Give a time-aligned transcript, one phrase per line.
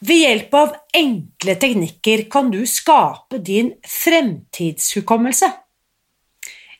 [0.00, 5.48] Ved hjelp av enkle teknikker kan du skape din fremtidshukommelse.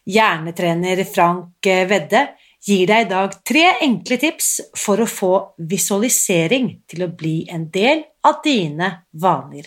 [0.08, 2.22] Hjernetrener Frank Vedde
[2.62, 7.66] gir deg i dag tre enkle tips for å få visualisering til å bli en
[7.74, 9.66] del av dine vaner.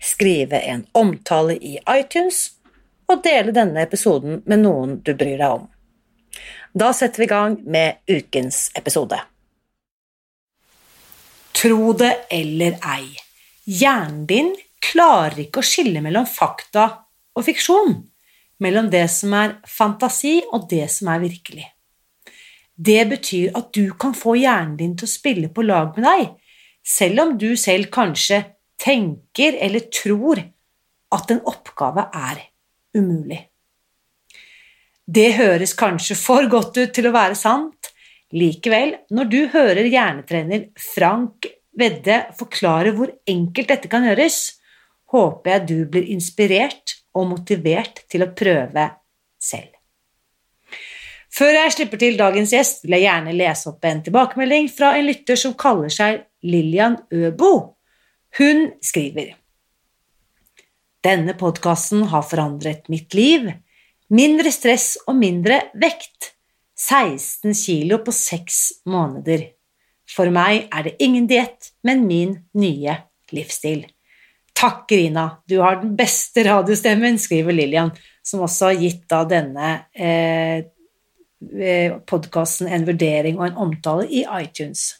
[0.00, 2.44] skrive en omtale i iTunes
[3.08, 5.66] og dele denne episoden med noen du bryr deg om.
[6.74, 9.18] Da setter vi i gang med ukens episode.
[11.58, 13.08] Tro det eller ei,
[13.66, 14.52] hjernen din
[14.84, 16.84] klarer ikke å skille mellom fakta
[17.34, 17.96] og fiksjon,
[18.62, 21.66] mellom det som er fantasi og det som er virkelig.
[22.78, 26.28] Det betyr at du kan få hjernen din til å spille på lag med deg,
[26.86, 28.44] selv om du selv kanskje
[28.78, 30.40] tenker eller tror
[31.14, 32.42] at en oppgave er
[32.96, 33.40] umulig.
[35.08, 37.92] Det høres kanskje for godt ut til å være sant.
[38.36, 44.58] Likevel, når du hører hjernetrener Frank Vedde forklare hvor enkelt dette kan gjøres,
[45.14, 48.88] håper jeg du blir inspirert og motivert til å prøve
[49.38, 49.70] selv.
[51.30, 55.06] Før jeg slipper til dagens gjest, vil jeg gjerne lese opp en tilbakemelding fra en
[55.06, 57.77] lytter som kaller seg Lillian Øbo.
[58.38, 59.32] Hun skriver
[61.02, 63.48] Denne podkasten har forandret mitt liv.
[64.14, 66.34] Mindre stress og mindre vekt.
[66.78, 69.42] 16 kilo på seks måneder.
[70.08, 72.94] For meg er det ingen diett, men min nye
[73.34, 73.82] livsstil.
[74.58, 77.90] Takk, Rina, du har den beste radiostemmen, skriver Lillian,
[78.22, 80.62] som også har gitt da denne eh,
[81.58, 84.92] eh podkasten en vurdering og en omtale i iTunes.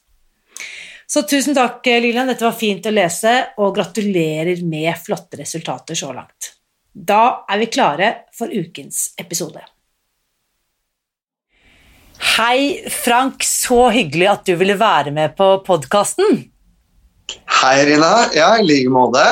[1.09, 2.29] Så tusen takk, Lilian.
[2.29, 6.53] Dette var fint å lese, og gratulerer med flotte resultater så langt.
[6.93, 9.63] Da er vi klare for ukens episode.
[12.37, 13.47] Hei, Frank.
[13.47, 16.43] Så hyggelig at du ville være med på podkasten.
[17.63, 18.13] Hei, Rina.
[18.37, 19.25] Ja, i like måte.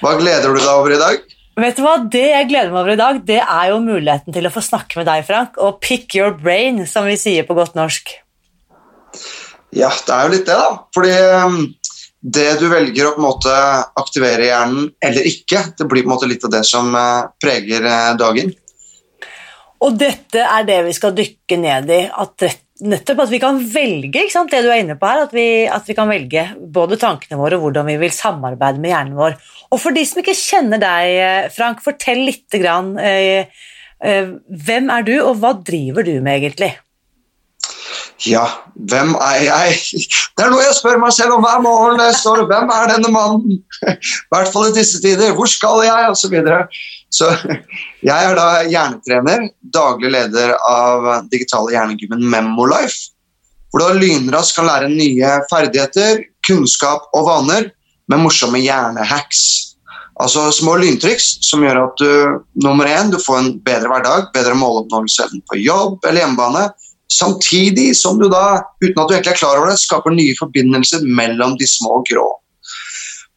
[0.00, 1.30] Hva gleder du deg over i dag?
[1.60, 4.48] Vet du hva, Det jeg gleder meg over i dag, det er jo muligheten til
[4.48, 7.76] å få snakke med deg, Frank, og pick your brain, som vi sier på godt
[7.78, 8.10] norsk.
[9.74, 10.68] Ja, det er jo litt det, da.
[10.94, 11.14] Fordi
[11.44, 11.60] um,
[12.24, 13.54] det du velger å på en måte
[14.00, 17.86] aktivere hjernen eller ikke, det blir på en måte litt av det som uh, preger
[17.86, 18.54] uh, dagen.
[19.84, 22.04] Og dette er det vi skal dykke ned i.
[22.08, 22.46] At
[22.82, 25.96] nettopp at vi kan velge det du er inne på her, at vi, at vi
[25.96, 29.36] kan velge både tankene våre og hvordan vi vil samarbeide med hjernen vår.
[29.70, 33.46] Og for de som ikke kjenner deg, eh, Frank, fortell litt grann, eh,
[34.02, 36.74] eh, hvem er du, og hva driver du med egentlig?
[38.22, 38.44] Ja,
[38.74, 39.78] hvem er jeg?
[40.38, 41.98] Det er noe jeg spør meg selv om hver morgen.
[41.98, 43.56] Jeg står, hvem er denne mannen?
[43.90, 43.96] I
[44.30, 45.34] hvert fall i disse tider.
[45.34, 46.12] Hvor skal jeg?
[46.12, 46.60] Og så videre.
[47.10, 47.32] Så
[48.06, 53.10] jeg er da hjernetrener, daglig leder av digitale hjernegymmen Memolife.
[53.74, 57.72] Hvor du lynraskt kan lære nye ferdigheter, kunnskap og vaner
[58.10, 59.42] med morsomme hjernehacks.
[60.22, 64.54] Altså små lyntriks som gjør at du nummer én, du får en bedre hverdag, bedre
[64.54, 66.68] måloppnåelse på jobb eller hjemmebane
[67.10, 71.04] Samtidig som du da, uten at du egentlig er klar over det, skaper nye forbindelser
[71.04, 72.26] mellom de små og grå.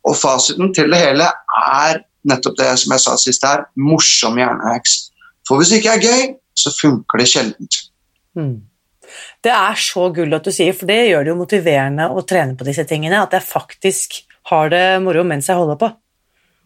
[0.08, 4.98] Og fasiten til det hele er nettopp det som jeg sa sist her, morsom hjerneheks
[5.48, 6.24] For hvis det ikke er gøy,
[6.58, 7.78] så funker det sjeldent.
[8.36, 8.58] Mm.
[9.44, 12.58] Det er så gull at du sier, for det gjør det jo motiverende å trene
[12.60, 13.22] på disse tingene.
[13.24, 14.18] At jeg faktisk
[14.52, 15.92] har det moro mens jeg holder på.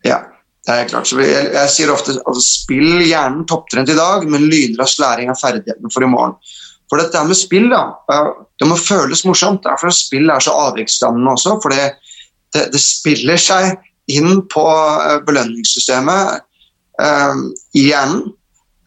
[0.07, 0.17] Ja,
[0.65, 1.11] det er klart.
[1.13, 5.93] Jeg, jeg, sier ofte altså, spill hjernen topptrent i dag, men lynrask læring av ferdighetene
[5.93, 6.37] for i morgen.
[6.91, 7.85] For dette med spill, da,
[8.59, 9.63] det må føles morsomt.
[9.63, 11.55] Derfor spill er så avviksdannende også.
[11.63, 11.93] For det,
[12.51, 13.77] det, spiller seg
[14.11, 16.41] inn på eh, belønningssystemet
[16.99, 17.41] eh,
[17.79, 18.25] i hjernen.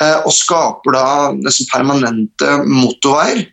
[0.05, 1.07] eh, og skaper da
[1.39, 3.47] nesten permanente motorveier.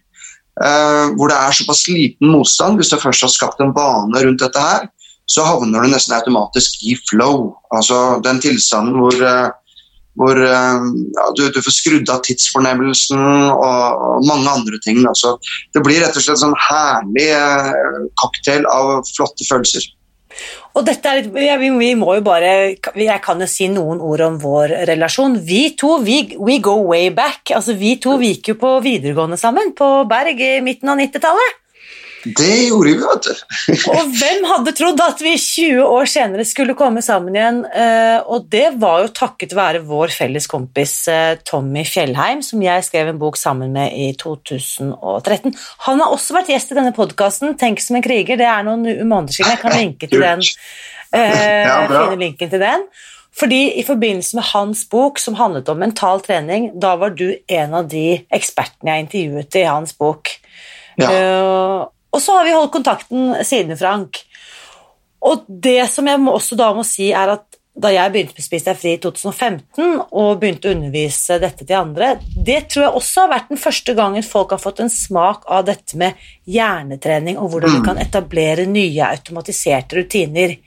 [0.60, 2.76] Eh, hvor det er såpass liten motstand.
[2.76, 4.90] Hvis du først har skapt en bane rundt dette her,
[5.32, 7.54] så havner du nesten automatisk i flow.
[7.72, 9.56] Altså den tilstanden hvor, eh,
[10.20, 15.00] hvor eh, ja, du, du, får skrudd av tidsfornemmelsen og, og mange andre ting.
[15.08, 15.38] Altså,
[15.76, 19.88] det blir rett og slett en sånn herlig eh, cocktail av flotte følelser.
[20.80, 24.24] Og dette er ja, vi, vi, må jo bare Jeg kan jo si noen ord
[24.24, 25.36] om vår relasjon.
[25.44, 27.52] Vi to, vi, we go way back.
[27.56, 31.61] Altså, vi to vi gikk jo på videregående sammen på Berg i midten av 90-tallet.
[32.26, 33.56] Det gjorde vi, vet du.
[33.96, 37.62] og hvem hadde trodd at vi 20 år senere skulle komme sammen igjen?
[37.66, 42.88] Eh, og det var jo takket være vår felles kompis eh, Tommy Fjellheim, som jeg
[42.88, 45.56] skrev en bok sammen med i 2013.
[45.88, 48.38] Han har også vært gjest i denne podkasten, 'Tenk som en kriger'.
[48.38, 49.56] Det er noen måneder siden.
[49.56, 50.46] Jeg kan linke til den.
[51.12, 52.86] Uh, finne linken til den.
[53.36, 57.74] Fordi I forbindelse med hans bok som handlet om mental trening, da var du en
[57.74, 60.32] av de ekspertene jeg intervjuet i hans bok.
[61.00, 61.10] Ja.
[61.12, 64.22] Uh, og så har vi holdt kontakten siden, Frank.
[65.22, 67.48] Og det som jeg også da må si, er at
[67.82, 71.78] da jeg begynte med Spis deg fri i 2015 og begynte å undervise dette til
[71.78, 75.48] andre, det tror jeg også har vært den første gangen folk har fått en smak
[75.48, 76.20] av dette med
[76.52, 77.86] hjernetrening og hvordan vi mm.
[77.88, 80.58] kan etablere nye automatiserte rutiner.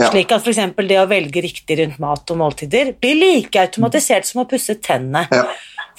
[0.00, 0.08] Ja.
[0.08, 0.74] Slik at f.eks.
[0.82, 5.28] det å velge riktig rundt mat og måltider blir like automatisert som å pusse tennene.
[5.30, 5.46] Ja.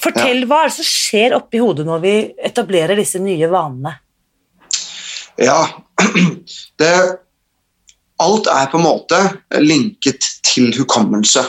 [0.03, 0.49] Fortell ja.
[0.49, 2.15] hva er det som skjer oppi hodet når vi
[2.51, 3.95] etablerer disse nye vanene?
[5.41, 5.67] Ja,
[6.81, 6.93] det,
[8.23, 9.19] Alt er på en måte
[9.59, 11.41] linket til hukommelse.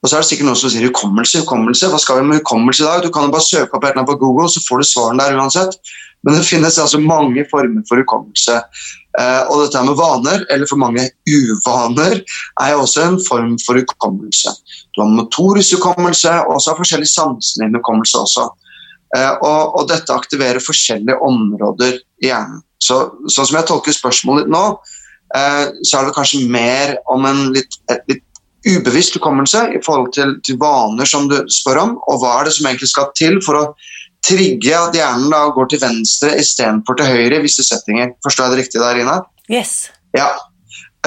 [0.00, 1.88] Og så er det sikkert noen som sier hukommelse, hukommelse.
[1.92, 3.02] Hva skal vi med hukommelse i dag?
[3.04, 5.76] Du kan jo bare søke opp et på Google, så får du svarene der uansett.
[6.24, 8.60] Men det finnes altså mange former for hukommelse.
[9.20, 12.20] Eh, og dette med vaner, eller for mange uvaner,
[12.60, 14.52] er også en form for hukommelse.
[14.94, 18.48] Du har motorisk hukommelse, og så har forskjellig sanselig hukommelse også.
[19.16, 22.62] Eh, og, og, dette aktiverer forskjellige områder i hjernen.
[22.80, 24.64] Så, sånn som jeg tolker spørsmålet nå,
[25.36, 28.26] eh, så er det kanskje mer om en litt, et litt
[28.66, 32.54] ubevisst hukommelse i forhold til, til, vaner som du spør om, og hva er det
[32.58, 33.64] som egentlig skal til for å
[34.26, 38.12] trigge at hjernen da går til venstre istedenfor til høyre i visse settinger.
[38.24, 39.16] Forstår jeg det riktig der, Ina?
[39.50, 39.74] Yes.
[40.16, 40.28] Ja.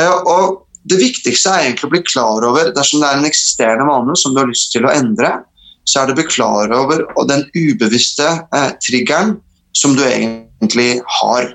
[0.01, 3.87] Eh, og det viktigste er egentlig å bli klar over dersom det er en eksisterende
[3.87, 5.37] vane som du har lyst til å endre,
[5.83, 9.37] så er det å bli klar over den ubevisste eh, triggeren
[9.75, 11.49] som du egentlig har.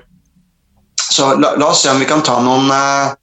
[1.09, 3.13] Så la, la, oss se om vi kan ta noen eh,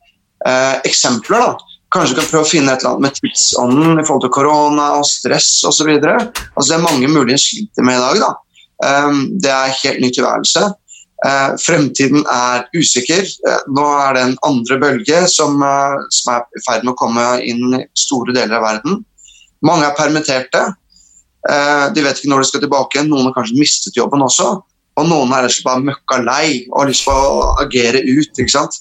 [0.48, 1.44] eh, eksempler.
[1.44, 1.76] da.
[1.94, 4.88] Kanskje vi kan prøve å finne et eller annet med tidsånden i forhold til korona
[4.98, 5.92] og stress osv.
[5.94, 8.24] Altså, det er mange mulige sliter med i dag.
[8.24, 8.32] da.
[8.84, 10.66] Um, det er helt ny tilværelse.
[11.24, 13.22] Uh, fremtiden er usikker.
[13.46, 16.98] Uh, nå er det en andre bølge som, uh, som er i ferd med å
[16.98, 19.00] komme inn i store deler av verden.
[19.64, 20.66] Mange er permitterte.
[21.46, 23.04] De vet ikke når de skal tilbake.
[23.06, 24.48] Noen har kanskje mistet jobben også.
[24.96, 28.32] Og noen er rett bare møkka lei og har lyst på å agere ut.
[28.32, 28.78] ikke sant?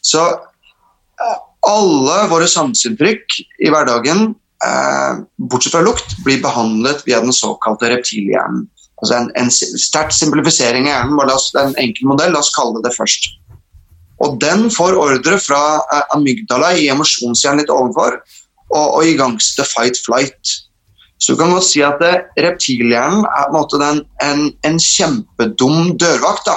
[0.00, 4.30] Så eh, alle våre sanseinntrykk i hverdagen,
[4.64, 5.20] eh,
[5.52, 8.64] bortsett fra lukt, blir behandlet via den såkalte reptilhjernen.
[9.00, 11.20] Altså en, en sterk simplifisering av hjernen.
[11.28, 13.30] Det er en enkel modell, la oss kalle det det først.
[14.24, 18.16] Og den får ordre fra eh, amygdala i emosjonshjernen litt ovenfor
[18.70, 20.56] og, og igangsette fight-flight.
[21.20, 22.00] Så du kan godt si at
[22.40, 26.48] reptilhjernen er en, en, en, en kjempedum dørvakt.
[26.48, 26.56] Da.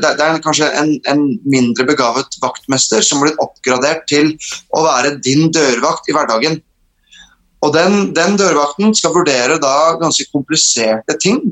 [0.00, 4.32] det er kanskje en, mindre begavet vaktmester som blitt oppgradert til
[4.72, 6.56] å være din dørvakt i hverdagen.
[7.66, 11.42] Og den, den dørvakten skal vurdere da ganske kompliserte ting.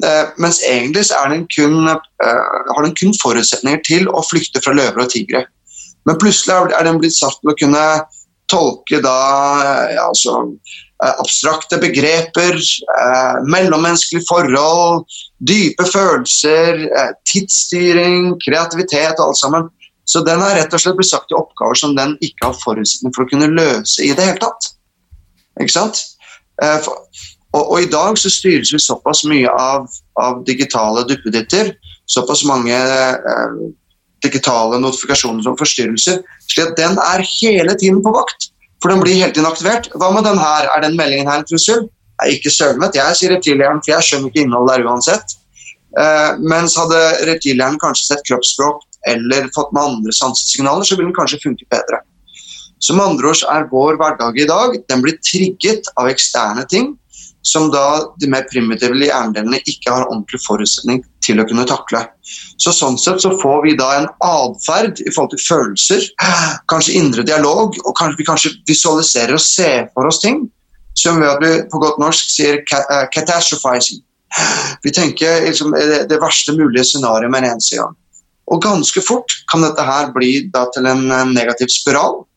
[0.00, 4.72] Eh, mens egentlig så den kun, eh, har den kun forutsetninger til å flykte fra
[4.72, 5.44] løver og tigre.
[6.08, 7.84] Men plutselig er den blitt satt til å kunne
[8.48, 9.18] tolke da
[9.90, 10.38] ja, altså,
[10.93, 15.04] Eh, abstrakte begreper, eh, mellommenneskelige forhold,
[15.38, 19.68] dype følelser, eh, tidsstyring, kreativitet og alt sammen.
[20.04, 23.14] Så den har rett og slett blitt sagt i oppgaver som den ikke har forutsetning
[23.14, 24.74] for å kunne løse i det hele tatt.
[25.60, 26.02] Ikke sant?
[27.54, 29.86] Og, og, i dag så styres vi såpass mye av,
[30.20, 31.72] av digitale duppeditter,
[32.10, 33.60] såpass mange eh,
[34.24, 38.50] digitale notifikasjoner som forstyrrelser, slik at den er hele tiden på vakt.
[38.84, 39.86] For den blir helt tiden aktivert.
[39.96, 40.66] Hva med den her?
[40.68, 41.86] Er den meldingen her en trussel?
[42.20, 45.32] Er ikke sølvet, Jeg sier reptilhjernen, for jeg skjønner ikke innholdet der uansett.
[45.96, 47.00] Uh, mens hadde
[47.30, 52.02] reptilhjernen kanskje sett kroppsspråk eller fått med andre sansesignaler, så ville den kanskje funket bedre.
[52.92, 56.92] Med andre ord er vår hverdag i dag den blir trigget av eksterne ting
[57.44, 57.86] som da
[58.20, 62.00] de mer primitive hjernedelene ikke har ordentlig forutsetning til å kunne takle.
[62.60, 66.08] Så Sånn sett så får vi da en atferd i forhold til følelser,
[66.72, 70.46] kanskje indre dialog, og kanskje vi kanskje visualiserer og ser for oss ting
[70.98, 74.00] som gjør at vi på godt norsk sier uh, catastrophizing.
[74.82, 77.96] Vi tenker liksom, det, det verste mulige scenarioet med en eneste gang.
[78.52, 82.33] Og ganske fort kan dette her bli til en negativ spiral, eh,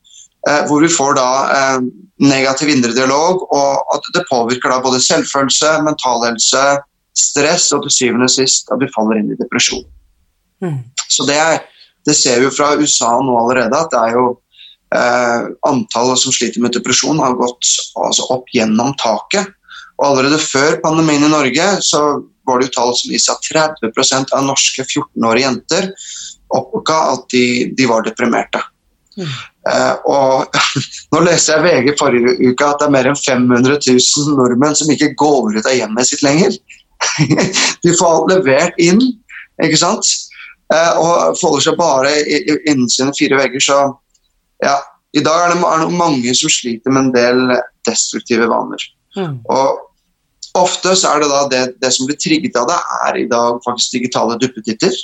[0.70, 1.88] hvor vi får da eh,
[2.24, 6.64] negativ indre dialog, og at det påvirker da både selvfølelse, mental helse,
[7.18, 9.86] stress, og til syvende og sist at vi faller inn i depresjon.
[10.64, 10.80] Mm.
[11.10, 11.62] Så det, er,
[12.08, 14.26] det, ser vi jo fra USA nå allerede, at det er jo
[14.96, 19.54] eh, antallet som sliter med depresjon har gått altså, opp gjennom taket.
[19.98, 22.02] Og allerede før pandemien i Norge så
[22.48, 23.46] var det jo tall som viste at
[23.82, 25.90] 30 av norske 14-årige jenter
[26.54, 28.62] oppga at de, de var deprimerte.
[29.18, 29.32] Mm.
[29.68, 30.58] Uh, og
[31.14, 34.92] nå leste jeg VG forrige uke at det er mer enn 500 000 nordmenn som
[34.94, 36.56] ikke går ut av hjemmet sitt lenger.
[37.84, 39.02] de får alt levert inn,
[39.64, 40.12] ikke sant?
[40.74, 42.14] Uh, og folder seg bare
[42.68, 43.64] innen sine fire vegger.
[43.64, 43.80] Så
[44.64, 44.78] ja,
[45.16, 48.88] i dag er det, er det mange som sliter med en del destruktive vaner.
[49.18, 49.40] Mm.
[49.52, 49.84] Og
[50.58, 53.60] Ofte så er det da det, det, som blir trigget av det, er i dag
[53.66, 54.96] faktisk digitale duppetitter.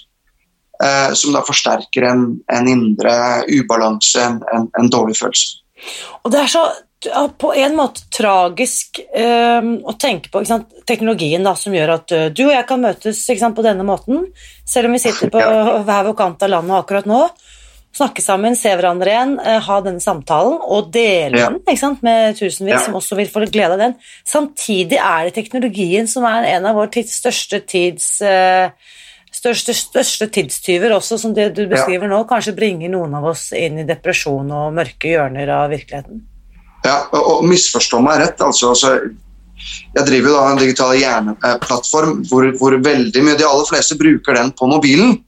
[0.83, 3.13] Eh, som da forsterker en, en indre
[3.47, 5.61] ubalanse, en, en, dårlig følelse.
[6.23, 6.63] Og det er så
[7.39, 10.43] på en måte tragisk eh, å tenke på
[10.87, 14.21] teknologien da, som gjør at uh, du og jeg kan møtes sant, på denne måten,
[14.67, 15.41] selv om vi sitter på
[15.87, 17.25] hver vår kant av landet akkurat nå
[17.93, 21.51] snakke sammen, se hverandre igjen, eh, ha denne samtalen og dele ja.
[21.53, 22.81] den med tusenvis ja.
[22.87, 23.95] som også vil få glede av den.
[24.25, 28.73] Samtidig er det teknologien som er en av vår tids største tids uh,
[29.33, 32.13] største, største tidstyver også, som det du beskriver ja.
[32.13, 36.23] nå, kanskje bringer noen av oss inn i depresjon og mørke hjørner av virkeligheten.
[36.83, 38.41] Ja, og misforstå meg rett.
[38.43, 38.95] altså, altså
[39.93, 44.35] jeg driver jo da en digital hjerneplattform hvor, hvor veldig mye, de aller fleste bruker
[44.35, 45.21] den på mobilen.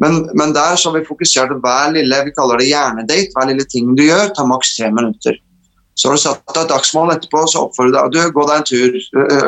[0.00, 3.64] Men, men, der så har vi fokusert hver lille vi kaller det hjernedate, hver lille
[3.68, 5.38] ting du gjør, tar maks tre minutter.
[5.96, 8.58] Så har du satt deg et dagsmål etterpå, så oppfordrer du deg du gå deg
[8.60, 8.98] en tur.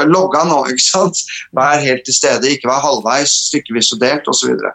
[0.09, 1.21] Logg av nå, ikke sant.
[1.57, 4.55] Vær helt til stede, ikke vær halvveis, stykkevis og delt osv.
[4.57, 4.73] Så,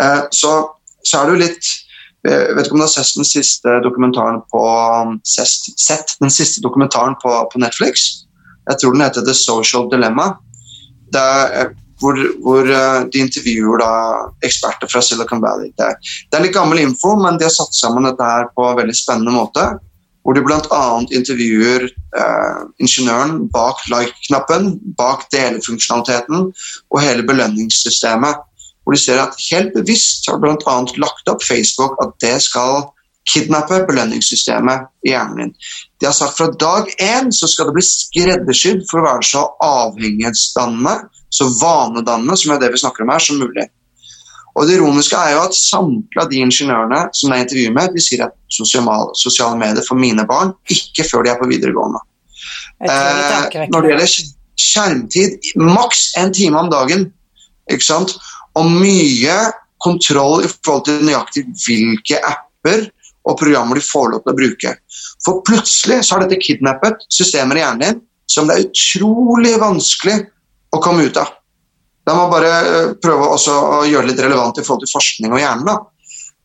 [0.00, 0.54] uh, så
[1.06, 1.68] så er det jo litt
[2.26, 4.62] jeg vet ikke om du har sett den siste dokumentaren på,
[5.24, 8.08] sett, den siste dokumentaren på, på Netflix.
[8.68, 10.26] Jeg tror den heter The Social Dilemma.
[11.14, 11.70] Er
[12.02, 12.68] hvor, hvor
[13.12, 13.92] de intervjuer da,
[14.46, 15.72] eksperter fra Silicon Valley.
[15.78, 18.66] Det er, det er, litt gammel info, men de har satt sammen dette her på
[18.66, 19.64] en veldig spennende måte.
[20.28, 20.80] Hvor de bl.a.
[21.16, 26.50] intervjuer eh, ingeniøren bak like-knappen, bak delefunksjonaliteten
[26.92, 28.42] og hele belønningssystemet.
[28.84, 30.76] Hvor de ser at helt bevisst har bl.a.
[31.00, 32.90] lagt opp Facebook at det skal
[33.28, 35.56] kidnappe belønningssystemet i hjernen din.
[35.96, 39.46] De har sagt fra dag én så skal det bli skreddersydd for å være så
[39.64, 40.98] avhengighetsdannende
[41.30, 43.68] så vanedannende, som er det vi snakker om her, som mulig.
[44.58, 48.02] Og Det ironiske er jo at samtlige av de ingeniørene som jeg intervjuer med, de
[48.02, 52.00] sier at sosiale, sosiale medier for mine barn ikke før de er på videregående.
[52.82, 54.16] Eh, når det gjelder
[54.58, 57.08] skjermtid, maks en time om dagen.
[57.70, 58.16] ikke sant?
[58.58, 59.38] Og mye
[59.84, 62.88] kontroll i forhold til nøyaktig hvilke apper
[63.28, 64.74] og programmer de får lov til å bruke.
[65.24, 70.18] For plutselig så har dette kidnappet systemer i hjernen din som det er utrolig vanskelig
[70.74, 71.30] å komme ut av.
[72.08, 75.42] Da meg bare eh, prøve å gjøre det litt relevant i forhold til forskning og
[75.42, 75.80] hjernen.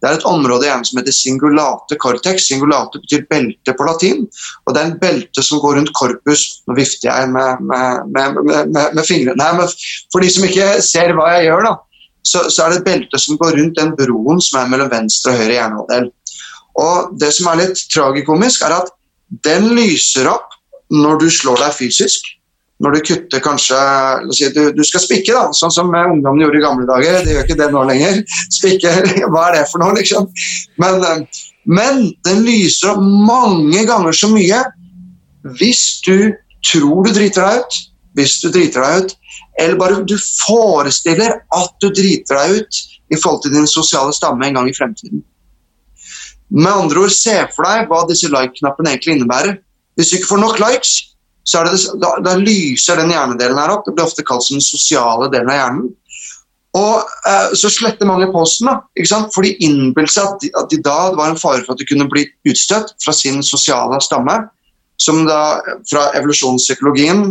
[0.04, 2.50] Det er et område i hjernen som heter singulate cortex.
[2.50, 4.26] Singulate betyr belte på latin.
[4.66, 8.12] og Det er en belte som går rundt korpus Nå vifter jeg med, med,
[8.44, 9.72] med, med fingrene her, men
[10.12, 11.74] for de som ikke ser hva jeg gjør, da,
[12.24, 15.32] så, så, er det et belte som går rundt den broen som er mellom venstre
[15.32, 16.12] og høyre hjernehalvdel.
[16.84, 18.92] Og Det som er litt tragikomisk, er at
[19.48, 20.60] den lyser opp
[20.92, 22.28] når du slår deg fysisk
[22.82, 23.80] når du kutter kanskje
[24.34, 27.22] si, du, du, skal spikke, da, sånn som ungdommen gjorde i gamle dager.
[27.24, 28.22] De gjør ikke det nå lenger.
[28.58, 28.94] Spikke,
[29.30, 30.30] hva er det for noe, liksom?
[30.82, 34.64] Men, eh, men den lyser opp mange ganger så mye
[35.60, 37.80] hvis du tror du driter deg ut,
[38.18, 39.16] hvis du driter deg ut,
[39.60, 42.82] eller bare du forestiller at du driter deg ut
[43.14, 45.24] i forhold til din sosiale stamme en gang i fremtiden.
[46.54, 49.58] Med andre ord, se for deg hva disse like-knappene egentlig innebærer.
[49.98, 50.94] Hvis du ikke får nok likes,
[51.44, 53.84] så det, da, da, lyser den hjernedelen her opp.
[53.86, 55.92] Det blir ofte kalt den sosiale delen av hjernen.
[56.74, 59.34] Og eh, Så sletter mange posten, da, ikke sant?
[59.36, 62.10] for de innbilte seg at, de, da det var en fare for at de kunne
[62.10, 64.40] bli utstøtt fra sin sosiale stamme.
[65.02, 65.60] Som da
[65.90, 67.28] fra evolusjonspsykologien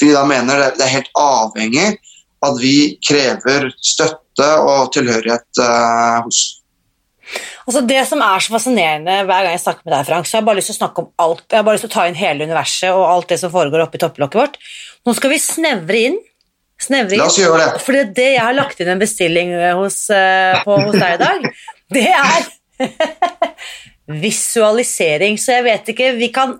[0.00, 1.88] vi da mener det, det er helt avhengig
[2.44, 6.42] at vi krever støtte og tilhørighet eh, hos.
[7.68, 10.40] Altså Det som er så fascinerende hver gang jeg snakker med deg, Frank, så har
[10.40, 11.44] jeg bare lyst til å snakke om alt.
[11.44, 13.84] Jeg har bare lyst til å ta inn hele universet og alt det som foregår
[13.84, 14.56] oppi topplokket vårt.
[15.04, 16.16] Nå skal vi snevre inn.
[16.80, 17.20] Snevre inn.
[17.20, 17.82] La oss gjøre det.
[17.84, 21.44] For det jeg har lagt inn en bestilling hos, uh, på, hos deg i dag,
[21.92, 22.48] det er
[24.24, 25.36] visualisering.
[25.36, 26.56] Så jeg vet ikke Vi kan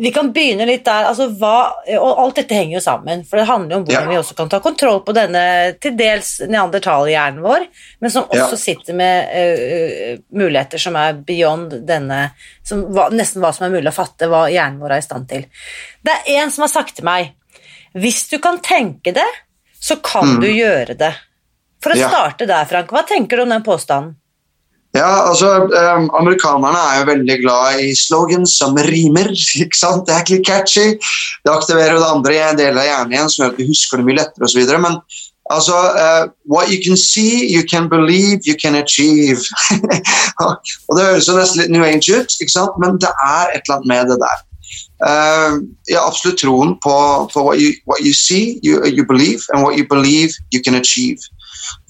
[0.00, 1.08] vi kan begynne litt der.
[1.10, 3.24] Altså, hva, og alt dette henger jo sammen.
[3.26, 4.08] For det handler jo om hvordan Ja.
[4.12, 5.42] vi også kan ta kontroll på denne
[5.80, 7.66] til dels neandertalerhjernen vår,
[8.00, 8.56] men som også Ja.
[8.62, 12.30] sitter med uh, muligheter som er beyond denne
[12.62, 15.28] som, hva, Nesten hva som er mulig å fatte, hva hjernen vår er i stand
[15.28, 15.46] til.
[16.04, 17.32] Det er en som har sagt til meg
[17.96, 19.26] Hvis du kan tenke det,
[19.80, 21.14] så kan du gjøre det.
[21.82, 22.00] For å Mm.
[22.00, 22.08] Ja.
[22.10, 24.16] starte der, Frank, hva tenker du om den påstanden?
[24.98, 25.48] Ja, altså,
[25.96, 29.30] um, Amerikanerne er jo veldig glad i slogans som rimer.
[29.64, 30.06] ikke sant?
[30.06, 30.88] Det er ikke litt catchy.
[31.44, 33.68] Det aktiverer jo det andre i en del av hjernen igjen, som gjør at vi
[33.70, 34.74] husker det mye lettere osv.
[34.86, 34.98] Men
[35.54, 39.44] altså uh, What you can see, you can believe, you can achieve.
[40.88, 42.82] og Det høres jo nesten litt New Age ut, ikke sant?
[42.82, 44.44] men det er et eller annet med det der.
[44.98, 46.94] Uh, jeg har absolutt troen på,
[47.32, 50.74] på what, you, what you see, you, you believe, and what you believe, you can
[50.74, 51.22] achieve.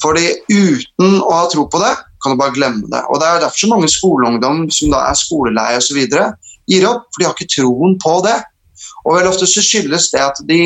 [0.03, 3.03] Fordi uten å ha tro på det, kan du bare glemme det.
[3.09, 6.01] Og Det er derfor så mange skoleungdom som da er skoleleie osv.
[6.69, 8.37] gir opp, for de har ikke troen på det.
[9.07, 10.61] Og vel ofte så skyldes det at de,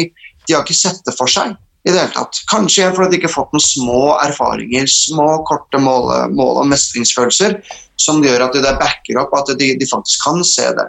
[0.47, 2.43] de har ikke sett det for seg i det hele tatt.
[2.51, 6.69] Kanskje igjen fordi de ikke har fått noen små erfaringer, små, korte mål, mål og
[6.71, 7.59] mestringsfølelser
[8.01, 10.89] som gjør at det backer opp at de, de faktisk kan se det.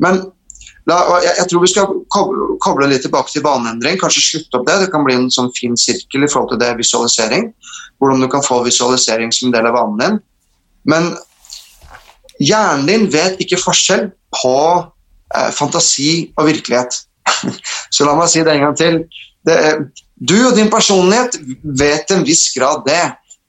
[0.00, 0.22] Men
[0.88, 3.98] la, jeg, jeg tror vi skal koble, koble litt tilbake til baneendring.
[4.00, 4.78] Kanskje slutte opp det.
[4.84, 7.50] Det kan bli en sånn fin sirkel i forhold til det visualisering.
[8.00, 10.20] Hvordan du kan få visualisering som en del av vanen din.
[10.90, 11.10] Men
[12.40, 14.08] hjernen din vet ikke forskjell
[14.40, 17.02] på eh, fantasi og virkelighet.
[17.94, 19.02] Så la meg si det en gang til.
[19.46, 19.58] Det,
[20.20, 23.02] du og din personlighet vet til en viss grad det,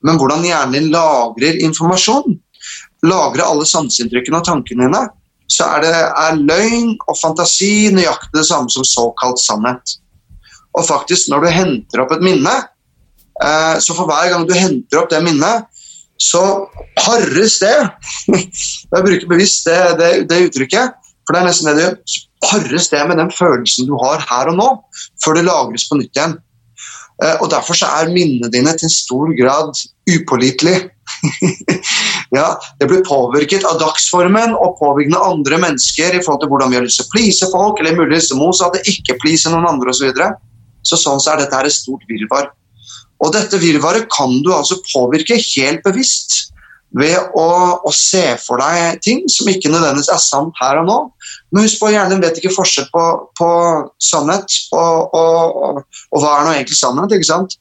[0.07, 2.38] men hvordan hjernen din lagrer informasjon,
[3.07, 5.01] lagrer alle sanseinntrykkene og tankene dine,
[5.51, 9.98] så er, det, er løgn og fantasi nøyaktig det samme som såkalt sannhet.
[10.77, 12.53] Og faktisk, når du henter opp et minne,
[13.43, 15.67] eh, så for hver gang du henter opp det minnet,
[16.22, 16.41] så
[17.00, 17.75] parres det.
[18.93, 21.98] Jeg bruker bevisst det, det, det uttrykket, for det er nesten det det gjør.
[22.41, 24.70] Parres det med den følelsen du har her og nå,
[25.24, 26.38] før det lagres på nytt igjen.
[27.22, 29.75] Eh, Og Derfor så er minnene dine til stor grad
[30.09, 30.87] upålitelige.
[32.38, 32.48] ja,
[32.79, 36.88] det blir påvirket av dagsformen og påvirkende andre mennesker i forhold til hvordan vi har
[36.88, 40.01] lyst til å please folk, eller muligvis det motsatte, ikke please noen andre osv.
[40.01, 40.31] Så, videre.
[40.88, 42.50] så sånn så er dette her et stort virvar.
[43.22, 46.48] Og dette virvaret kan du altså påvirke helt bevisst
[46.98, 47.48] ved å,
[47.88, 50.98] å se for deg ting som ikke nødvendigvis er sant her og nå.
[51.51, 53.03] Men husk på, hjernen vet ikke forskjell på,
[53.40, 53.51] på
[54.03, 57.55] sannhet og, og, og, og hva er nå egentlig sannhet, ikke sant?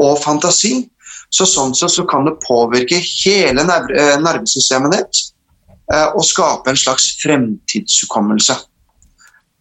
[0.00, 0.86] Og fantasi.
[1.30, 5.20] Så sånn sett så kan det påvirke hele eh, nervesystemet ditt
[5.94, 8.56] eh, og skape en slags fremtidshukommelse.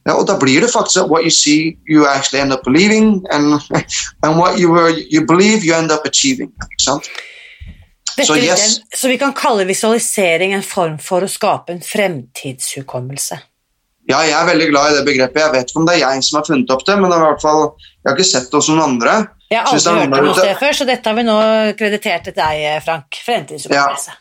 [0.07, 3.59] Ja, og da blir det faktisk what you see, you actually end up believing, and,
[4.23, 6.49] and what you, were, you believe, you end up achieving.
[6.71, 7.11] Ikke sant?
[8.25, 8.81] Så yes.
[8.95, 13.37] så vi kan kalle visualisering en form for å skape en fremtidshukommelse.
[14.09, 15.41] Ja, jeg er veldig glad i det begrepet.
[15.43, 17.25] Jeg vet ikke om det er jeg som har funnet opp det, men det i
[17.27, 17.67] hvert fall,
[17.99, 19.17] jeg har ikke sett det hos noen andre.
[19.49, 21.37] Jeg har aldri hørt om det før, så dette har vi nå
[21.77, 23.19] kreditert til deg, Frank.
[23.25, 24.17] Fremtidshukommelse.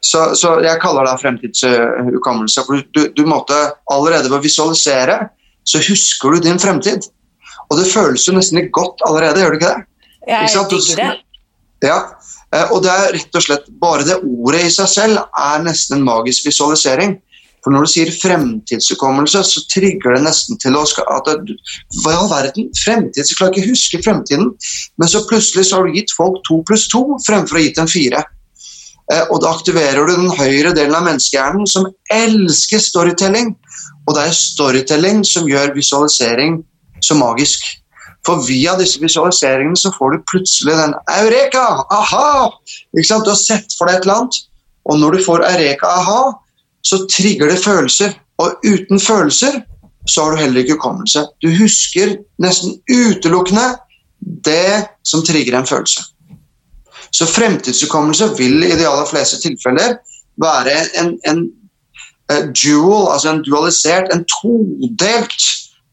[0.00, 2.64] Så, så jeg kaller det fremtidshukommelse.
[2.66, 3.56] For du, du måtte
[3.92, 5.18] allerede ved å visualisere,
[5.68, 7.08] så husker du din fremtid.
[7.70, 9.86] Og det føles jo nesten litt godt allerede, gjør det ikke det?
[10.28, 11.10] Jeg digger det.
[11.86, 11.98] Ja,
[12.52, 15.96] eh, og det er rett og slett bare det ordet i seg selv er nesten
[15.96, 17.16] en magisk visualisering.
[17.60, 21.28] For når du sier fremtidshukommelse, så trigger det nesten til skal, at
[22.00, 22.70] Hva i all verden?
[22.84, 23.24] Fremtid?
[23.26, 24.52] Så klarer jeg ikke huske fremtiden.
[24.98, 27.80] Men så plutselig så har du gitt folk to pluss to fremfor å ha gitt
[27.80, 28.24] dem fire.
[29.12, 33.52] Eh, og da aktiverer du den høyre delen av menneskehjernen som elsker storytelling.
[34.06, 36.62] Og det er storytelling som gjør visualisering
[37.04, 37.66] så magisk.
[38.26, 41.64] For via disse visualiseringene så får du plutselig den Eureka!
[41.92, 42.50] Aha!
[42.92, 44.40] Du har sett for deg et eller annet,
[44.90, 46.20] og når du får Eureka aha,
[46.82, 48.14] så trigger det følelser.
[48.40, 49.60] Og uten følelser
[50.08, 51.26] så har du heller ikke hukommelse.
[51.42, 53.66] Du husker nesten utelukkende
[54.44, 56.02] det som trigger en følelse.
[57.12, 59.96] Så fremtidshukommelse vil i de aller fleste tilfeller
[60.40, 61.40] være en, en
[62.30, 65.42] eh, dual, altså en dualisert, en todelt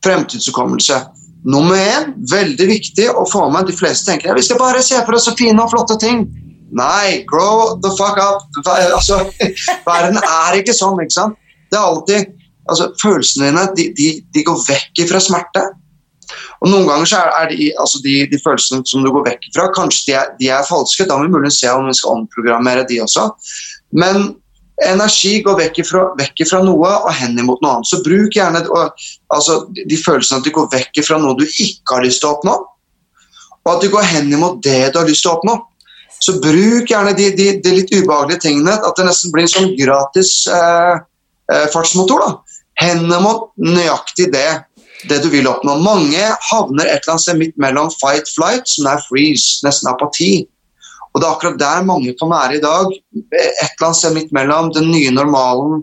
[0.06, 1.00] fremtidshukommelse.
[1.46, 3.68] Nummer én, veldig viktig å få med.
[3.68, 6.26] De fleste tenker ja, vi skal bare se for oss så fine og flotte ting.
[6.76, 8.44] Nei, grow the fuck up.
[8.68, 9.22] Altså,
[9.88, 11.38] verden er ikke sånn, ikke sant?
[11.72, 12.34] Det er alltid
[12.68, 15.64] altså, Følelsene dine de, de, de går vekk fra smerte.
[16.62, 19.70] Og Noen ganger så er, de, altså de, de følelsene som du går vekk fra,
[19.76, 21.06] kanskje de er, de er falske.
[21.08, 23.30] Da må vi muligens se om vi skal omprogrammere de også.
[23.96, 24.34] Men
[24.84, 27.90] energi går vekk fra, vekk fra noe og hen imot noe annet.
[27.90, 31.96] Så bruk gjerne og, altså, de følelsene at de går vekk fra noe du ikke
[31.96, 32.58] har lyst til å oppnå,
[33.68, 35.58] og at de går hen imot det du har lyst til å oppnå.
[36.24, 39.74] Så bruk gjerne de, de, de litt ubehagelige tingene, at det nesten blir en sånn
[39.78, 40.96] gratis eh,
[41.54, 42.24] eh, fartsmotor.
[42.26, 42.58] da.
[42.82, 44.50] hendene mot nøyaktig det,
[45.10, 45.78] det du vil oppnå.
[45.82, 50.32] Mange havner et eller annet sted midt mellom fight flight, som er freeze, nesten apati.
[51.14, 52.92] Og det er akkurat der mange kan være i dag.
[53.18, 55.80] Et eller annet sted midt mellom den nye normalen.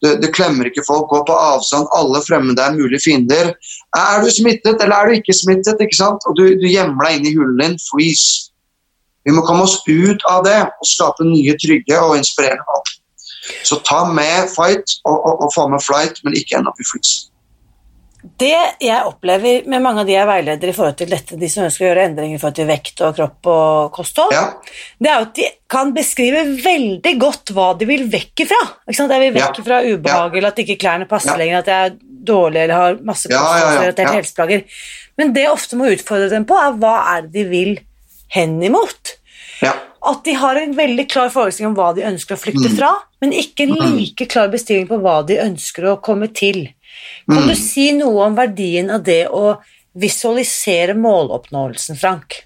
[0.00, 3.52] Du, du klemmer ikke folk, går på avstand, alle fremmede er mulige fiender.
[3.98, 5.82] Er du smittet, eller er du ikke smittet?
[5.84, 6.24] ikke sant?
[6.24, 7.76] Og du, du gjemmer deg inn i hulen din.
[7.90, 8.48] Freeze.
[9.28, 12.94] Vi må komme oss ut av det og skape nye, trygge og inspirerende valg.
[13.64, 16.86] Så ta med fight og, og, og få med flight, men ikke end opp i
[16.88, 17.28] freeze.
[18.38, 18.50] Det
[18.82, 21.84] jeg opplever med mange av de jeg veileder i forhold til dette, de som ønsker
[21.84, 24.42] å gjøre endringer i forhold til vekt og kropp og kosthold, Ja.
[24.98, 28.58] det er at de kan beskrive veldig godt hva de vil vekk ifra.
[28.90, 29.62] Jeg vil vekk Ja.
[29.62, 31.36] ifra ubehag, eller at ikke klærne passer Ja.
[31.36, 34.18] lenger, at jeg er dårlig eller har masse Ja, ja, ja, kostholdsrelaterte ja.
[34.18, 34.64] helseplager.
[35.16, 37.78] Men det jeg ofte må utfordre dem på, er hva er det de vil
[38.34, 39.17] hen imot?
[39.62, 39.74] Ja.
[40.08, 42.42] At de har en veldig klar forestilling om hva de ønsker å Mm.
[42.44, 46.68] flykte fra, men ikke en like klar bestilling på hva de ønsker å komme til.
[47.28, 47.48] Kan Mm.
[47.48, 49.58] du si noe om verdien av det å
[49.96, 52.44] visualisere måloppnåelsen, Frank?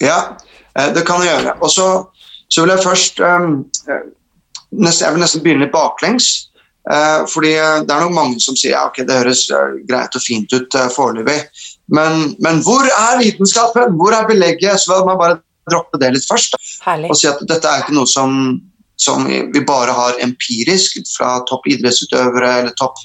[0.00, 0.36] Ja,
[0.76, 1.56] eh, det kan jeg gjøre.
[1.62, 1.88] Og så,
[2.48, 4.06] så vil jeg først um, eh,
[4.72, 6.46] nesten, Jeg vil nesten begynne litt baklengs.
[6.90, 9.42] Uh, fordi det er nok mange som sier ja, ok, det høres
[9.86, 11.44] greit og fint ut uh, foreløpig.
[11.92, 13.98] Men, men hvor er vitenskapen?
[14.00, 14.80] Hvor er belegget?
[14.80, 16.56] Så man bare droppe det litt først.
[17.10, 18.60] Og si at dette er ikke noe som,
[19.00, 22.98] som vi bare har empirisk fra topp idrettsutøvere eller topp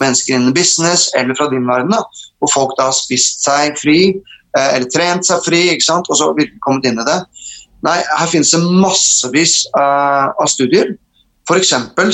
[0.00, 1.94] mennesker innen business eller fra din verden,
[2.40, 6.18] hvor folk da har spist seg fri eh, eller trent seg fri ikke sant, og
[6.18, 7.20] så virkelig kommet inn i det.
[7.82, 10.94] Nei, her finnes det massevis av studier.
[11.48, 11.58] For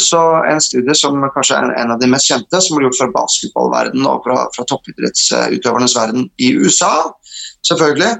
[0.00, 3.10] så en studie som kanskje er en av de mest kjente, som ble gjort fra
[3.12, 7.10] basketballverden og fra, fra toppidrettsutøvernes verden i USA,
[7.68, 8.14] selvfølgelig.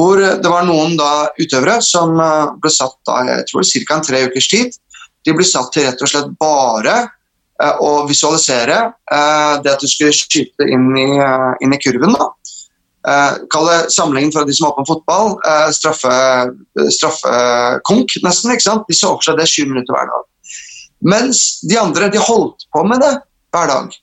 [0.00, 3.96] Hvor det var noen da utøvere som eh, ble satt da, jeg tror ca.
[3.98, 4.76] en tre ukers tid.
[5.26, 6.94] De ble satt til rett og slett bare
[7.60, 12.16] eh, å visualisere eh, det at du skulle skyte inn i, eh, inn i kurven.
[12.16, 12.30] da.
[13.08, 15.36] Eh, Kall det sammenligningen fra de som åpner fotball.
[15.44, 16.14] Eh, straffe,
[16.96, 18.56] straffekonk, nesten.
[18.56, 18.88] ikke sant?
[18.88, 20.26] De så for seg det 20 minutter hver dag.
[21.12, 23.14] Mens de andre de holdt på med det
[23.52, 24.00] hver dag.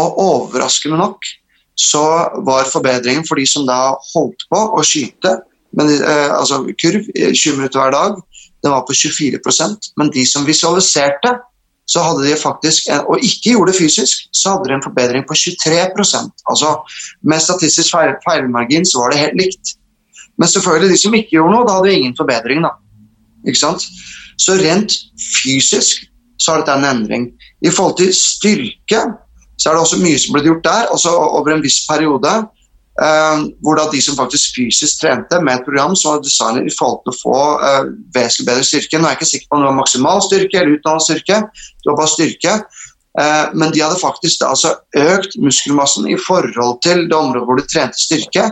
[0.00, 1.28] Og overraskende nok
[1.78, 2.04] så
[2.46, 5.38] var forbedringen for de som da holdt på å skyte,
[5.78, 8.20] men, eh, altså kurv, eh, 20 minutter hver dag,
[8.62, 11.38] den var på 24% Men de som visualiserte,
[11.86, 15.34] så hadde de faktisk, og ikke gjorde det fysisk, så hadde de en forbedring på
[15.34, 16.76] 23% Altså
[17.26, 19.74] med statistisk feil, feilmargin så var det helt likt.
[20.38, 22.62] Men selvfølgelig, de som ikke gjorde noe, da hadde ingen forbedring.
[22.62, 22.70] da.
[23.46, 23.84] Ikke sant?
[24.38, 24.94] Så rent
[25.42, 26.06] fysisk
[26.38, 27.26] så har dette en endring.
[27.62, 29.02] I forhold til styrke
[29.56, 32.32] så er det også mye som ble gjort der, også over en viss periode.
[33.00, 36.74] eh, hvor da de som faktisk fysisk trente med et program som var designet i
[36.76, 38.98] forhold til å få eh, vesentlig bedre styrke.
[38.98, 41.90] Nå er jeg ikke sikker på om det var maksimal styrke eller utdannet styrke, det
[41.90, 42.54] var bare styrke.
[43.22, 44.74] Eh, men de hadde faktisk da, altså,
[45.16, 48.50] økt muskelmassen i forhold til det området hvor de trente styrke,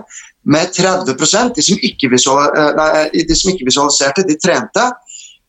[0.48, 4.86] med 30% de som, ikke nei, de som ikke visualiserte, de trente.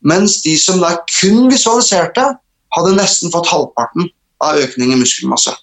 [0.04, 2.26] Mens de som da kun visualiserte,
[2.76, 4.10] hadde nesten fått halvparten
[4.42, 5.54] av økning i muskelmasse.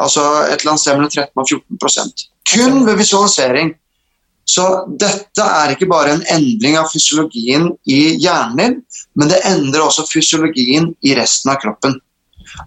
[0.00, 1.48] Altså et eller annet sted mellom 13 og
[1.88, 2.14] 14
[2.52, 3.74] Kun ved visualisering.
[4.46, 4.64] Så
[5.00, 8.76] dette er ikke bare en endring av fysiologien i hjernen din,
[9.18, 11.96] men det endrer også fysiologien i resten av kroppen.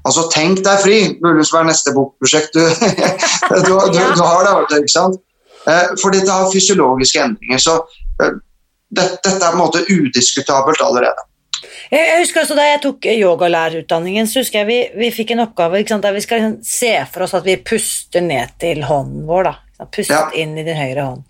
[0.03, 2.65] Altså Tenk deg fri, muligens være neste bokprosjekt du,
[3.65, 5.21] du, du, du har der, ikke sant?
[5.63, 7.63] Eh, For dette har fysiologiske endringer.
[7.63, 7.77] Så
[8.23, 8.35] eh,
[8.89, 11.28] dette er på en måte udiskutabelt allerede.
[11.91, 15.81] Jeg husker også Da jeg tok yogalærerutdanningen, så husker jeg vi, vi fikk en oppgave
[15.87, 19.43] sant, der vi skal liksom se for oss at vi puster ned til hånden vår.
[19.43, 20.29] da, Pustet Ja.
[20.35, 21.23] inn i din høyre hånd.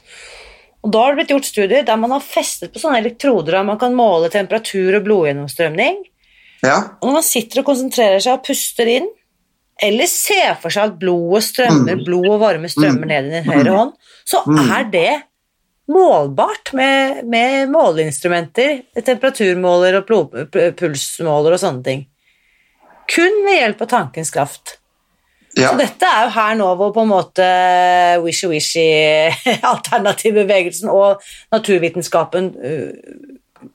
[0.83, 3.63] Og Da har det blitt gjort studier der man har festet på sånne elektroder der
[3.63, 6.03] man kan måle temperatur og blodgjennomstrømning.
[6.63, 9.07] Ja, Og når man sitter og konsentrerer seg og puster inn,
[9.81, 12.03] eller ser for seg at blodet strømmer, Mm.
[12.05, 13.93] blod og varme strømmer ned i din høyre hånd,
[14.25, 14.71] så Mm.
[14.79, 15.23] er det
[15.89, 22.01] målbart med, med måleinstrumenter, temperaturmåler og blodpulsmåler og sånne ting.
[23.09, 24.65] Kun ved hjelp av tankens kraft.
[25.57, 25.69] ja.
[25.71, 27.45] Så dette er jo her nå hvor på en måte
[28.25, 31.09] wishy-wishy-alternativbevegelsen og
[31.55, 32.91] naturvitenskapen uh,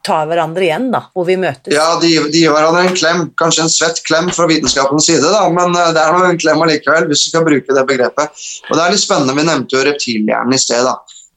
[0.07, 1.75] tar hverandre igjen, da, hvor vi møtes.
[1.75, 5.43] Ja, de, de gir hverandre en klem, kanskje en svett klem fra vitenskapens side, da,
[5.53, 8.29] men eh, det er noe en klem allikevel, hvis vi skal bruke det begrepet.
[8.71, 10.83] Og Det er litt spennende, vi nevnte jo reptilhjernen i sted.
[10.87, 10.95] da.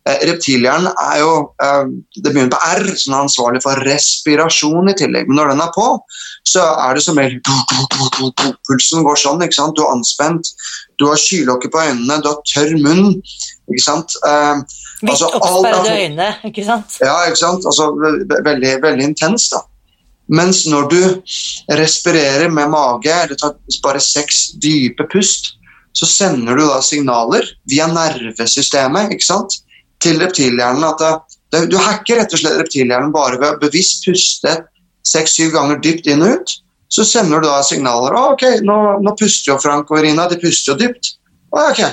[0.08, 1.32] Eh, Reptilhjernen er jo
[1.63, 5.28] eh, Det begynner på R, som er ansvarlig for respirasjon i tillegg.
[5.28, 5.88] Men når den er på,
[6.48, 7.41] så er det som regel
[8.67, 9.76] Pulsen går sånn, ikke sant.
[9.78, 10.52] Du er anspent,
[11.02, 13.17] du har skylokket på øynene, du har tørr munn.
[13.67, 14.15] ikke sant.
[14.24, 14.62] Eh,
[15.02, 16.96] Vidt altså, er oppsperrede øyne, ikke sant?
[17.04, 17.65] ja, ikke sant?
[17.70, 19.60] Altså, ve- ve- veldig, veldig intens, da.
[20.30, 21.02] Mens når du
[21.72, 25.54] respirerer med mage, eller tar bare seks dype pust,
[25.96, 29.60] så sender du da signaler via nervesystemet ikke sant?
[30.03, 30.86] Til reptilhjernen.
[30.88, 31.12] at det,
[31.53, 34.55] det, Du hacker rett og slett reptilhjernen bare ved å bevisst puste
[35.07, 36.57] seks-syv ganger dypt inn og ut.
[36.91, 38.15] Så sender du da signaler.
[38.15, 41.17] Å, ok, nå, nå puster jo Frank og Irina, de puster jo dypt.
[41.51, 41.83] Å, ok,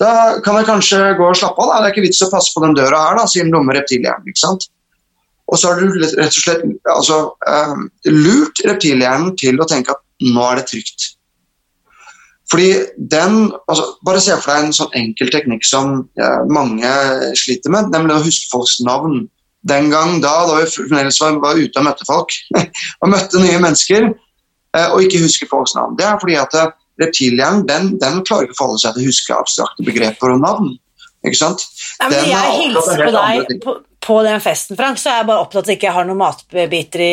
[0.00, 1.70] Da kan jeg kanskje gå og slappe av.
[1.70, 1.80] Da.
[1.82, 4.30] Det er ikke vits å passe på den døra her, da, sier den dumme reptilhjernen.
[4.32, 4.66] ikke sant?
[5.50, 10.02] Og så har du rett og slett altså, um, lurt reptilhjernen til å tenke at
[10.24, 11.10] nå er det trygt.
[12.50, 12.70] Fordi
[13.12, 16.90] den, altså, Bare se for deg en sånn enkel teknikk som ja, mange
[17.38, 19.22] sliter med, nemlig å huske folks navn.
[19.70, 22.34] Den gang da, da vi fremdeles var, var ute og møtte folk,
[23.04, 24.08] og møtte nye mennesker,
[24.76, 25.98] eh, og ikke huske folks navn.
[26.00, 26.72] Det er fordi at eh,
[27.04, 30.72] reptilhjernen den, den klarer ikke å forholde seg til å huske abstrakte begreper og navn.
[31.26, 31.66] Ikke sant?
[32.00, 35.28] Nei, men jeg er hilser på deg på, på den festen, Frank, så er jeg
[35.28, 37.12] bare opptatt av at jeg ikke har noen matbiter i,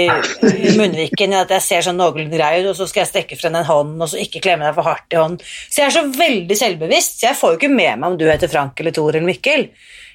[0.80, 1.36] munnviken.
[1.36, 4.00] At jeg ser sånn noenlunde grei ut, og så skal jeg strekke frem den hånden,
[4.00, 5.42] og så ikke klemme deg for hardt i hånden.
[5.68, 8.24] Så jeg er så veldig selvbevisst, så jeg får jo ikke med meg om du
[8.30, 9.68] heter Frank eller Tor eller Mikkel.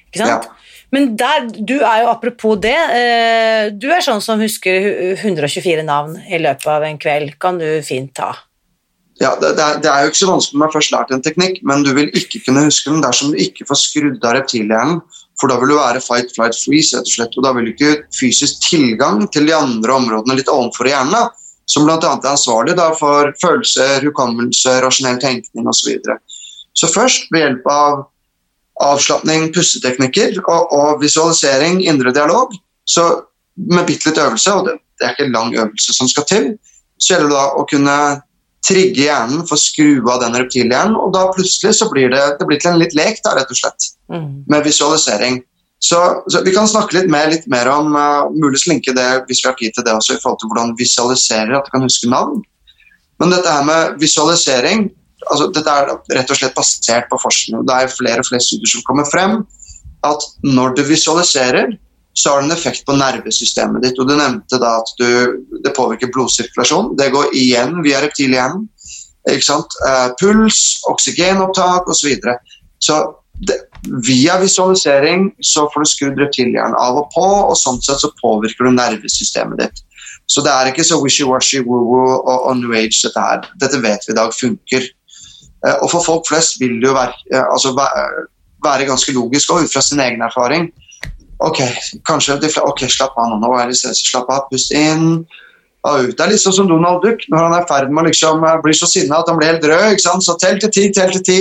[0.09, 0.49] Ikke sant?
[0.49, 0.73] Ja.
[0.93, 6.19] Men der, du er jo apropos det, eh, du er sånn som husker 124 navn
[6.29, 7.37] i løpet av en kveld.
[7.41, 8.31] Kan du fint ta.
[9.21, 11.25] Ja, det, det, er, det er jo ikke så vanskelig når man først lært en
[11.25, 15.01] teknikk, men du vil ikke kunne huske den dersom du ikke får skrudd av reptilhjernen.
[15.43, 17.33] For da vil du være fight, flight, freeze, rett og slett.
[17.35, 21.11] Og da vil du ikke fysisk tilgang til de andre områdene litt ovenfor i hjernen,
[21.17, 21.25] da,
[21.67, 21.97] som bl.a.
[21.99, 25.81] er ansvarlig da, for følelser, hukommelse, rasjonell tenkning osv.
[25.81, 26.15] Så, videre.
[26.79, 28.05] så først ved hjelp av
[28.87, 32.55] avslapning, pusteteknikker og, og visualisering, indre dialog,
[32.87, 33.09] så
[33.59, 36.47] med bitte litt øvelse, og det, det er ikke en lang øvelse som skal til,
[37.03, 37.97] så gjelder det da å kunne
[38.63, 42.47] trigge hjernen for å skru av den reptilhjernen, og da plutselig så blir det, det
[42.47, 44.43] blir til en litt lek, da, rett og slett, Mm.
[44.47, 45.41] med visualisering.
[45.79, 45.97] Så,
[46.27, 49.47] så vi kan snakke litt mer, litt mer om uh, muligens linke det hvis vi
[49.49, 52.43] har tid til det også, i forhold til hvordan visualiserer at du kan huske navn.
[53.19, 54.85] Men dette her med visualisering
[55.31, 57.65] altså dette er rett og slett basert på forskning.
[57.67, 59.41] Det er flere og flere studier som kommer frem
[60.03, 61.75] at når du visualiserer,
[62.13, 63.97] så har det en effekt på nervesystemet ditt.
[63.99, 65.09] Og du nevnte da at du,
[65.65, 66.93] det påvirker blodsirkulasjon.
[66.99, 68.67] Det går igjen via reptilhjernen.
[69.31, 69.77] Ikke sant?
[69.87, 70.59] Eh, puls,
[70.91, 71.99] oksygenopptak osv.
[71.99, 72.37] Så, videre.
[72.83, 72.99] så
[73.47, 73.57] det,
[74.05, 78.67] via visualisering så får du skrudd reptilhjernen av og på, og sånn sett så påvirker
[78.67, 79.81] du nervesystemet ditt.
[80.29, 83.47] Så det er ikke så wishy-washy, woo-woo og, og new age dette her.
[83.59, 84.87] Dette vet vi i dag funker.
[85.65, 89.65] Eh, og for folk flest vil det jo være, eh, altså være ganske logisk og
[89.65, 90.69] ut fra sin egen erfaring.
[91.43, 91.59] Ok,
[92.07, 95.25] kanskje de, ok, slapp av nå, nå er det stress, slapp av, pust inn
[95.83, 96.13] ut.
[96.15, 98.45] Det er litt sånn som Donald Duck når han er i ferd med å liksom
[98.47, 99.89] eh, bli så sinna at han blir helt rød.
[99.91, 100.23] ikke sant?
[100.23, 101.39] Så tell til ti, tell til ti,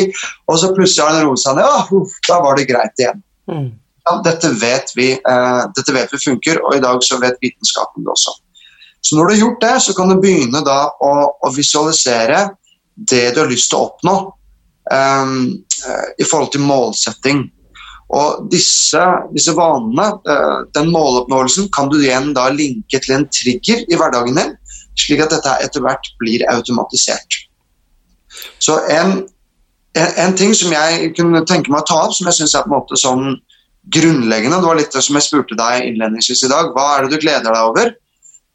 [0.51, 1.69] og så plutselig har han roet seg ned.
[1.69, 3.23] Ja, uff, da var det greit igjen.
[3.51, 3.69] Mm.
[4.03, 8.03] Ja, dette, vet vi, eh, dette vet vi funker, og i dag så vet vitenskapen
[8.03, 8.35] det også.
[9.03, 12.45] Så når du har gjort det, så kan du begynne da å, å visualisere
[12.95, 14.15] det du har lyst til å oppnå
[14.93, 15.39] um,
[16.19, 17.47] i forhold til målsetting.
[18.13, 23.87] Og disse, disse vanene, eh, den måloppnåelsen, kan du igjen da linke til en trigger
[23.89, 24.53] i hverdagen din,
[25.01, 27.39] slik at dette etter hvert blir automatisert.
[28.61, 29.23] Så en,
[29.97, 32.73] en, ting som jeg kunne tenke meg å ta opp, som jeg syns er på
[32.73, 33.27] en måte sånn
[33.93, 37.17] grunnleggende, det var litt det som jeg spurte deg innledningsvis i dag, hva er det
[37.17, 37.95] du gleder deg over?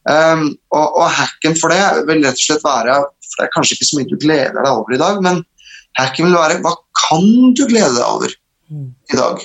[0.08, 2.94] Um, og, og hacken for det vil rett og slett være
[3.28, 5.42] for Det er kanskje ikke så mye du gleder deg over i dag, men
[6.00, 7.26] hacken vil være hva kan
[7.58, 8.37] du glede deg over.
[9.14, 9.42] I dag?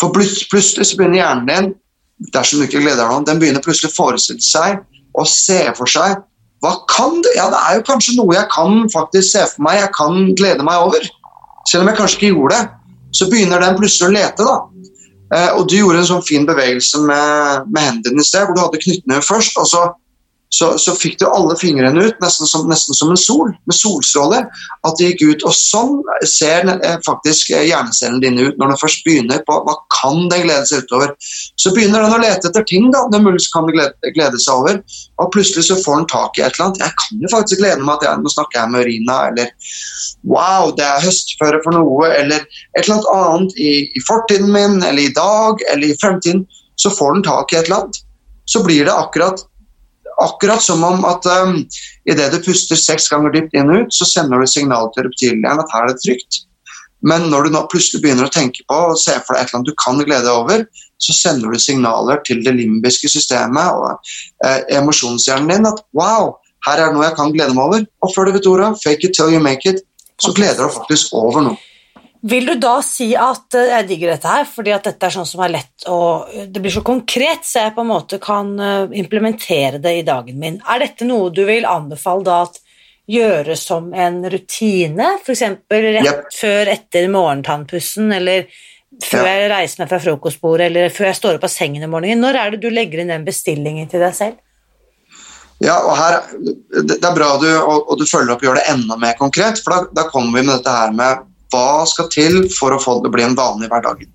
[0.00, 1.74] For plutselig så begynner hjernen din
[2.32, 4.80] dersom du ikke gleder deg noe, den begynner plutselig å forestille seg
[5.16, 6.16] og se for seg
[6.64, 7.34] hva kan det?
[7.36, 10.64] Ja, det er jo kanskje noe jeg kan faktisk se for meg, jeg kan glede
[10.66, 11.04] meg over.
[11.68, 14.46] Selv om jeg kanskje ikke gjorde det, så begynner den plutselig å lete.
[14.46, 14.56] da.
[15.36, 18.62] Eh, og du gjorde en sånn fin bevegelse med, med hendene i sted, hvor du
[18.62, 19.82] hadde knyttneve først, og så,
[20.48, 24.46] så, så fikk du alle fingrene ut, nesten som, nesten som en sol, med solstråler.
[24.86, 25.44] At det gikk ut.
[25.48, 25.96] Og sånn
[26.30, 30.68] ser eh, faktisk hjernecellene dine ut når den først begynner på hva kan den glede
[30.70, 31.16] seg utover.
[31.58, 34.78] Så begynner den å lete etter ting da, den muligens kan glede, glede seg over,
[35.18, 36.84] og plutselig så får den tak i et eller annet.
[36.84, 39.74] Jeg kan jo faktisk glede meg at jeg, nå snakker jeg med Rina, eller
[40.30, 44.78] wow, det er høstføre for noe, eller et eller annet annet i, i fortiden min,
[44.78, 46.46] eller i dag, eller i fremtiden,
[46.78, 48.02] så får den tak i et eller annet.
[48.46, 49.42] Så blir det akkurat,
[50.22, 51.58] akkurat som om at um,
[52.08, 55.62] idet du puster seks ganger dypt inn og ut, så sender du signal til reptilhjernen
[55.62, 56.42] at her er det trygt.
[57.06, 59.60] Men når du nå plutselig begynner å tenke på og se for deg et eller
[59.60, 60.64] annet du kan glede deg over,
[61.02, 64.10] så sender du signaler til det limbiske systemet og
[64.46, 66.32] eh, emosjonshjernen din at wow,
[66.66, 67.86] her er det noe jeg kan glede meg over.
[68.02, 69.84] Og før du vet ordet, fake it till you make it,
[70.22, 71.60] så gleder du deg faktisk over noe.
[72.26, 75.28] Vil du da si at eh, Jeg digger dette her, fordi at dette er sånn
[75.28, 78.94] som er lett og Det blir så konkret, så jeg på en måte kan eh,
[79.02, 80.60] implementere det i dagen min.
[80.66, 82.58] Er dette noe du vil anbefale da at
[83.06, 85.12] gjøre som en rutine?
[85.22, 85.44] F.eks.
[85.70, 86.24] rett Yep.
[86.34, 88.48] før etter morgentannpussen, eller
[89.04, 89.36] før Ja.
[89.36, 92.24] jeg reiser meg fra frokostbordet, eller før jeg står opp av sengen om morgenen?
[92.24, 94.42] Når er det du legger inn den bestillingen til deg selv?
[95.62, 98.58] Ja, og her, Det det er bra du, og, og du følger opp og gjør
[98.58, 102.08] det enda mer konkret, for da, da kommer vi med dette her med hva skal
[102.12, 104.10] til for å få det til å bli en vanlig hverdagen.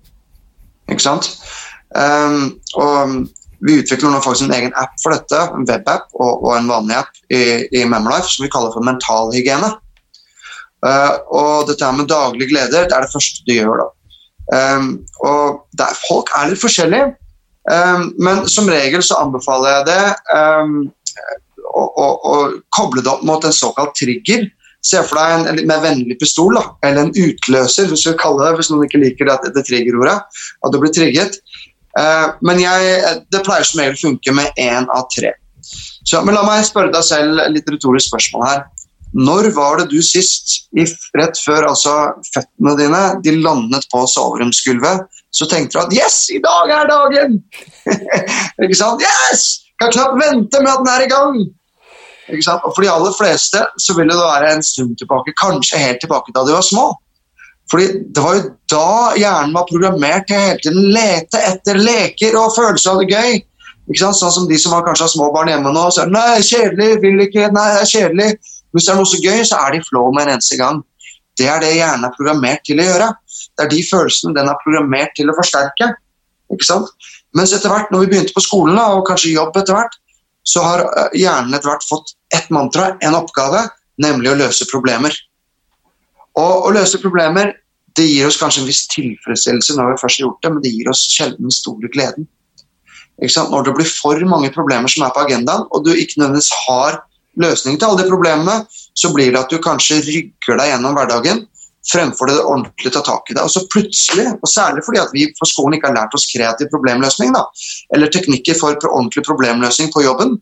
[0.92, 1.30] Ikke sant?
[1.92, 3.28] Um, og
[3.62, 6.98] vi utvikler nå faktisk en egen app for dette, en webapp og, og en vanlig
[6.98, 9.70] app i, i Memlife som vi kaller for mentalhygiene.
[10.82, 13.90] Uh, og dette her med daglig glede, det er det første du gjør da.
[14.52, 14.88] Um,
[15.22, 17.12] og det er, folk er litt forskjellige,
[17.70, 20.00] um, men som regel så anbefaler jeg det
[20.34, 20.74] um,
[21.62, 22.34] å, å, å
[22.74, 24.48] koble det opp mot en såkalt trigger.
[24.82, 28.70] Se for deg en, en mer vennlig pistol, da, eller en utløser, hvis det hvis
[28.72, 30.16] noen ikke liker det, det triggerordet,
[30.64, 31.38] at du blir trigget.
[31.98, 32.98] Uh, men jeg,
[33.30, 35.34] det pleier som regel å funke med én av tre.
[35.62, 38.64] Så, men la meg spørre deg selv litt retorisk spørsmål her.
[39.12, 41.94] Når var det du sist, rett før altså
[42.32, 47.38] føttene dine de landet på soveromsgulvet, så tenkte du at 'yes, i dag er dagen'?
[48.64, 49.04] ikke sant?
[49.04, 49.62] Yes!
[49.80, 51.36] Kan knapt vente med at den er i gang.
[52.32, 56.34] Og for de aller fleste så vil det være en stund tilbake, kanskje helt tilbake
[56.34, 56.86] da de var små.
[57.70, 62.36] Fordi det var jo da hjernen var programmert til å hele tiden lete etter leker
[62.40, 63.38] og følelser av det gøy.
[63.88, 64.18] Ikke sant?
[64.18, 66.90] Sånn som de som har kanskje har små barn hjemme nå, og sier nei, kjedelig,
[67.02, 68.28] vil ikke, nei, det er kjedelig.
[68.72, 70.82] Hvis det er noe så gøy, så er de flå med en eneste gang.
[71.40, 73.08] Det er det hjernen er programmert til å gjøre.
[73.56, 75.90] Det er de følelsene den er programmert til å forsterke.
[76.52, 76.92] Ikke sant?
[77.36, 79.96] Mens etter hvert, når vi begynte på skolen, og kanskje jobb etter hvert,
[80.42, 83.66] så har eh, hjernen etter hvert fått ett mantra, en oppgave,
[84.02, 85.14] nemlig å løse problemer.
[86.38, 87.54] Og å løse problemer
[87.96, 90.72] det gir oss kanskje en viss tilfredsstillelse når vi først har gjort det, men det
[90.72, 92.28] gir oss sjelden den store gleden.
[93.20, 97.02] Når det blir for mange problemer som er på agendaen, og du ikke nødvendigvis har
[97.42, 98.54] løsning til alle de problemene,
[98.96, 101.44] så blir det at du kanskje rygger deg gjennom hverdagen
[101.90, 103.42] fremfor det ordentlig ta tak i det.
[103.42, 106.70] Og så plutselig, og særlig fordi at vi på skolen ikke har lært oss kreativ
[106.70, 107.44] problemløsning, da,
[107.94, 110.36] eller teknikker for ordentlig problemløsning på jobben,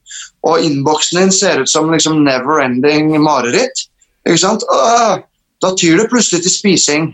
[0.45, 3.87] og innboksen din ser ut som liksom never-ending mareritt,
[4.29, 4.67] ikke sant?
[4.69, 5.17] Åh,
[5.61, 7.11] da tyr det plutselig til spising,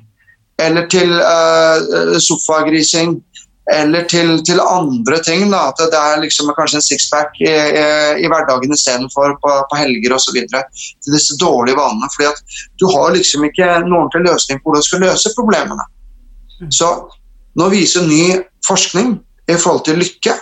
[0.63, 3.19] eller til uh, sofagrising,
[3.75, 5.49] eller til, til andre ting.
[5.51, 7.85] Da, at det er liksom kanskje en sixpack i, i,
[8.23, 10.39] i hverdagen istedenfor på, på helger osv.
[10.47, 12.11] Til disse dårlige vanene.
[12.15, 15.89] fordi at du har liksom ikke noen ordentlig løsning på hvordan du skal løse problemene.
[16.73, 16.91] Så
[17.57, 19.17] nå viser ny forskning
[19.51, 20.35] i forhold til lykke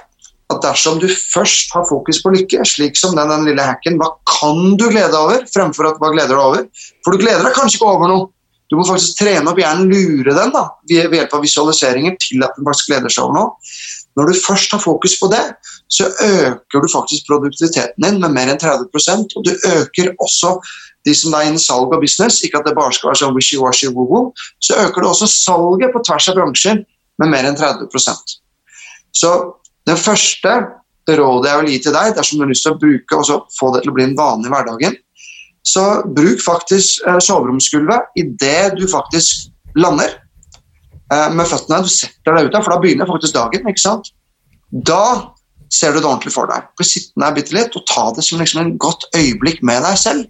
[0.52, 4.10] at dersom du først har fokus på lykke, slik som den, den lille hacken, hva
[4.28, 6.66] kan du glede deg over, fremfor at hva gleder deg over?
[7.04, 8.28] For du gleder deg kanskje ikke over noe.
[8.72, 12.56] Du må faktisk trene opp hjernen, lure den da, ved hjelp av visualiseringer til at
[12.56, 13.74] den faktisk gleder seg over noe.
[14.14, 15.42] Når du først har fokus på det,
[15.90, 20.54] så øker du faktisk produktiviteten din med mer enn 30% og du øker også
[21.04, 23.90] de som er innen salg og business, ikke at det bare skal være sånn wishy-washy
[23.92, 24.30] woo
[24.64, 26.80] så øker du også salget på tvers av bransjer
[27.20, 28.38] med mer enn 30%
[29.12, 29.34] Så
[29.84, 30.54] det første
[31.04, 33.74] rådet jeg vil gi til deg, dersom du har lyst til å bruke og få
[33.74, 34.96] det til å bli en vanlig i hverdagen,
[35.64, 35.84] så
[36.16, 39.48] bruk faktisk eh, soveromsgulvet idet du faktisk
[39.80, 40.12] lander
[41.12, 41.80] eh, med føttene.
[41.84, 43.70] Du setter deg ut der, for da begynner faktisk dagen.
[43.70, 44.12] ikke sant?
[44.70, 45.32] Da
[45.72, 46.68] ser du det ordentlig for deg.
[46.78, 49.98] Bli sittende der bitte litt og ta det som liksom en godt øyeblikk med deg
[49.98, 50.28] selv.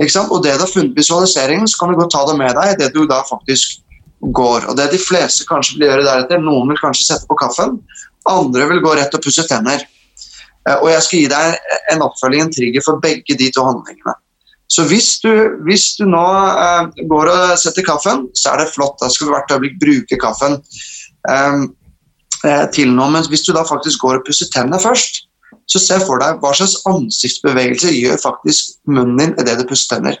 [0.00, 0.32] Ikke sant?
[0.32, 2.92] Og det du har funnet visualiseringen, så kan du godt ta det med deg det
[2.96, 3.80] du da faktisk
[4.34, 4.70] går.
[4.70, 7.78] Og det de fleste kanskje vil gjøre deretter, noen vil kanskje sette på kaffen,
[8.28, 9.84] andre vil gå rett og pusse tenner.
[10.68, 14.16] Eh, Og jeg skal gi deg en oppfølging, en trigger for begge de to handlingene.
[14.70, 15.30] Så hvis du,
[15.66, 18.96] hvis du nå eh, går og setter kaffen, så er det flott.
[19.02, 20.56] Da skal du hvert øyeblikk bruke kaffen
[21.30, 21.60] eh,
[22.48, 23.10] eh, til noe.
[23.12, 25.26] Men hvis du da faktisk går og pusser tennene først,
[25.70, 30.18] så se for deg hva slags ansiktsbevegelse gjør faktisk munnen din idet du pusser tenner.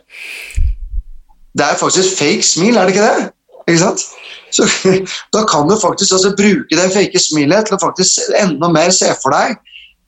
[1.54, 3.28] Det er faktisk fake smil, er det ikke det?
[3.68, 4.06] Ikke sant?
[4.54, 4.66] Så
[5.34, 9.10] Da kan du faktisk altså bruke det fake smilet til å faktisk enda mer se
[9.22, 9.56] for deg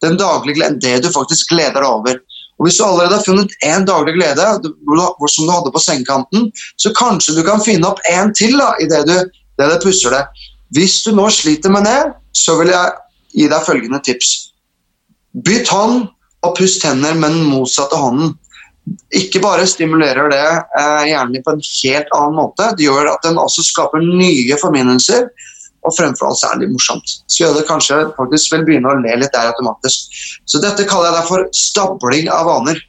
[0.04, 2.18] den daglige gleden, det du faktisk gleder deg over.
[2.56, 6.92] Og Hvis du allerede har funnet én daglig glede som du hadde på sengekanten, så
[6.96, 9.16] kanskje du kan finne opp én til da, i det du,
[9.60, 10.22] det du pusser det.
[10.76, 12.00] Hvis du nå sliter med det,
[12.32, 12.96] så vil jeg
[13.36, 14.32] gi deg følgende tips.
[15.44, 16.06] Bytt hånd
[16.46, 18.32] og puss tenner med den motsatte hånden.
[19.18, 23.24] Ikke bare stimulerer det eh, hjernen din på en helt annen måte, det gjør at
[23.26, 25.26] den også skaper nye forminnelser,
[25.86, 27.16] og fremfor alt litt morsomt.
[27.30, 30.20] Så gjør det kanskje faktisk vel begynne å le litt der automatisk.
[30.48, 32.80] Så dette kaller jeg derfor stabling av vaner.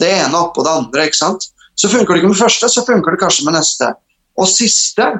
[0.00, 1.48] Det ene oppå det andre, ikke sant.
[1.78, 3.92] Så funker det ikke med første, så funker det kanskje med neste.
[4.38, 5.10] Og siste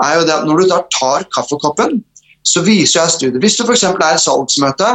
[0.00, 2.00] er jo det at når du da tar kaffekoppen,
[2.46, 3.84] så viser jeg studiet Hvis du f.eks.
[3.84, 4.90] er i salgsmøte,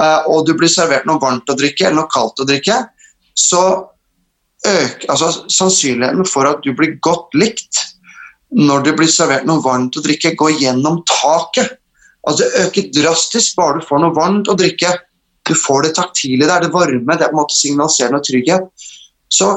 [0.00, 2.80] eh, og du blir servert noe varmt å drikke eller noe kaldt å drikke,
[3.38, 3.62] så
[4.66, 7.84] øker altså, sannsynligheten for at du blir godt likt
[8.56, 11.76] når det blir servert noe varmt å drikke, gå gjennom taket.
[12.28, 14.94] Altså Det øker drastisk bare du får noe varmt å drikke.
[15.48, 18.88] Du får det taktile der, det varme, det er på en måte signaliserende trygghet.
[19.32, 19.48] Så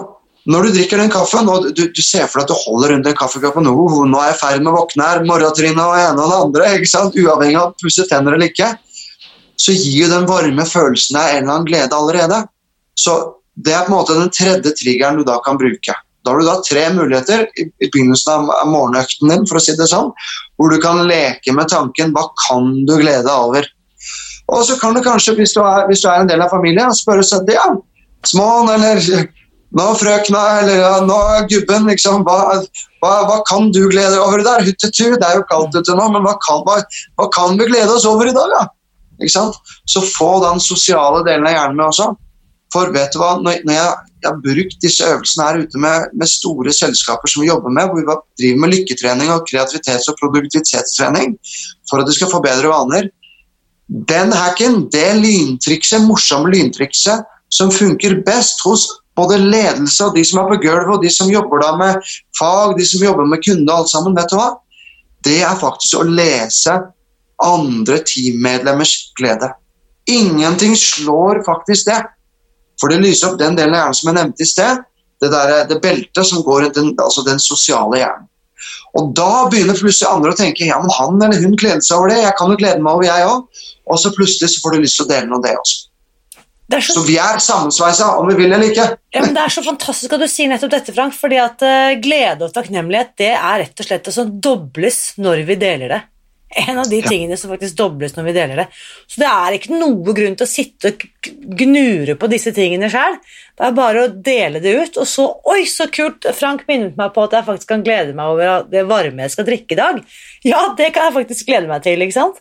[0.50, 3.08] når du drikker den kaffen, og du, du ser for deg at du holder rundt
[3.08, 6.24] den kaffekoppen oh, 'Nå er jeg i ferd med å våkne her, morgentrinnet og ene
[6.24, 7.18] og det andre', ikke sant?
[7.20, 8.72] uavhengig av å pusse tenner eller ikke,
[9.62, 12.40] så gir jo den varme følelsen deg en eller annen glede allerede.
[12.98, 13.18] Så
[13.54, 15.94] det er på en måte den tredje triggeren du da kan bruke.
[16.22, 19.90] Da har du da tre muligheter i, begynnelsen av morgenøkten din, for å si det
[19.90, 20.12] sånn,
[20.60, 23.70] hvor du kan leke med tanken 'hva kan du glede deg over'?
[24.52, 26.92] Og så kan du kanskje, hvis du er, hvis du er en del av familien,
[26.94, 27.70] spørre seg ja,
[28.28, 29.00] Smån eller
[29.78, 31.18] nå frøkna eller ja, nå
[31.50, 32.60] gubben, liksom, hva,
[33.02, 34.66] hva, hva, kan du glede deg over i dag?
[34.68, 38.06] Huttetu, det er jo kaldt ute nå, men hva kan, hva, kan, vi glede oss
[38.06, 38.68] over i dag, da?
[39.88, 42.10] Så få den sosiale delen av hjernen med også.
[42.74, 46.30] For vet du hva, når jeg, jeg, har brukt disse øvelsene her ute med, med,
[46.30, 48.06] store selskaper som vi jobber med, hvor vi
[48.42, 51.36] driver med lykketrening og kreativitets- og produktivitetstrening
[51.90, 53.10] for at de skal få bedre vaner,
[54.08, 58.88] den hacken, det lyntrikset, morsomme lyntrikset som funker best hos
[59.20, 62.78] både ledelse og de som er på gulvet, og de som jobber da med fag,
[62.78, 64.50] de som jobber med kunde og alt sammen, vet du hva?
[65.26, 66.78] Det er faktisk å lese
[67.42, 69.52] andre teammedlemmers glede.
[70.10, 72.00] Ingenting slår faktisk det.
[72.82, 74.82] For det lyser opp den delen av hjernen som jeg nevnte i sted.
[75.22, 78.28] Det, der, det beltet som går rundt den, altså den sosiale hjernen.
[78.98, 82.12] Og da begynner plutselig andre å tenke ja, men han eller hun gleder seg over
[82.12, 83.64] det, jeg kan jo glede meg over jeg òg.
[83.92, 85.88] Og så plutselig så får du lyst til å dele noe av det også.
[86.72, 86.96] Det så...
[86.96, 87.04] så...
[87.08, 88.88] vi er sammensveisa, om vi vil eller ikke.
[89.12, 91.16] Ja, men Det er så fantastisk at du sier nettopp dette, Frank.
[91.18, 95.44] fordi at uh, glede og takknemlighet det er rett og slett det som dobles når
[95.50, 96.02] vi deler det.
[96.52, 98.68] En av de tingene som faktisk dobles når vi deler det.
[99.08, 101.06] Så det er ikke noe grunn til å sitte og
[101.62, 103.20] gnure på disse tingene sjøl.
[103.62, 106.26] Det er bare å dele det ut, og så Oi, så kult!
[106.34, 109.46] Frank minnet meg på at jeg faktisk kan glede meg over det varme jeg skal
[109.46, 110.00] drikke i dag.
[110.48, 112.40] Ja, det kan jeg faktisk glede meg til, ikke sant?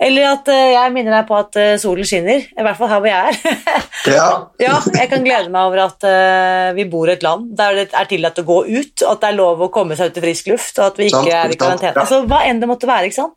[0.00, 3.02] Eller at uh, jeg minner deg på at uh, solen skinner, i hvert fall her
[3.02, 3.60] hvor jeg er.
[4.16, 4.28] ja.
[4.62, 4.78] ja.
[4.96, 8.08] Jeg kan glede meg over at uh, vi bor i et land der det er
[8.08, 10.80] tillatt å gå ut, at det er lov å komme seg ut i frisk luft,
[10.80, 11.92] og at vi ikke er i karantene.
[12.00, 13.35] Altså, hva enn det måtte være, ikke sant?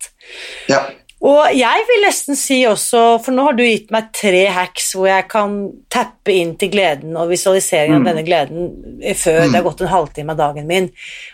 [0.70, 0.86] Ja.
[1.20, 5.10] Og jeg vil nesten si også, for nå har du gitt meg tre hacks hvor
[5.10, 5.58] jeg kan
[5.92, 8.08] tappe inn til gleden og visualisering av mm.
[8.08, 8.70] denne gleden
[9.20, 9.50] før mm.
[9.50, 10.88] det har gått en halvtime av dagen min.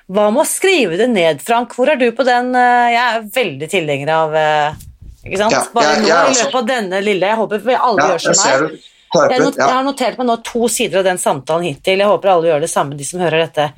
[0.10, 1.78] Hva med å skrive det ned, Frank?
[1.78, 2.50] Hvor er du på den?
[2.58, 4.82] Jeg er veldig tilhenger av eh,
[5.26, 5.72] ikke sant?
[5.74, 8.82] Bare nå i løpet av denne lille Jeg håper alle ja, gjør som meg.
[9.16, 12.02] Jeg, not, jeg, har notert meg nå to sider av den samtalen hittil.
[12.02, 13.70] Jeg håper alle gjør det samme, de som hører dette.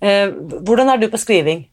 [0.00, 0.32] Eh,
[0.66, 1.66] hvordan er du på skriving?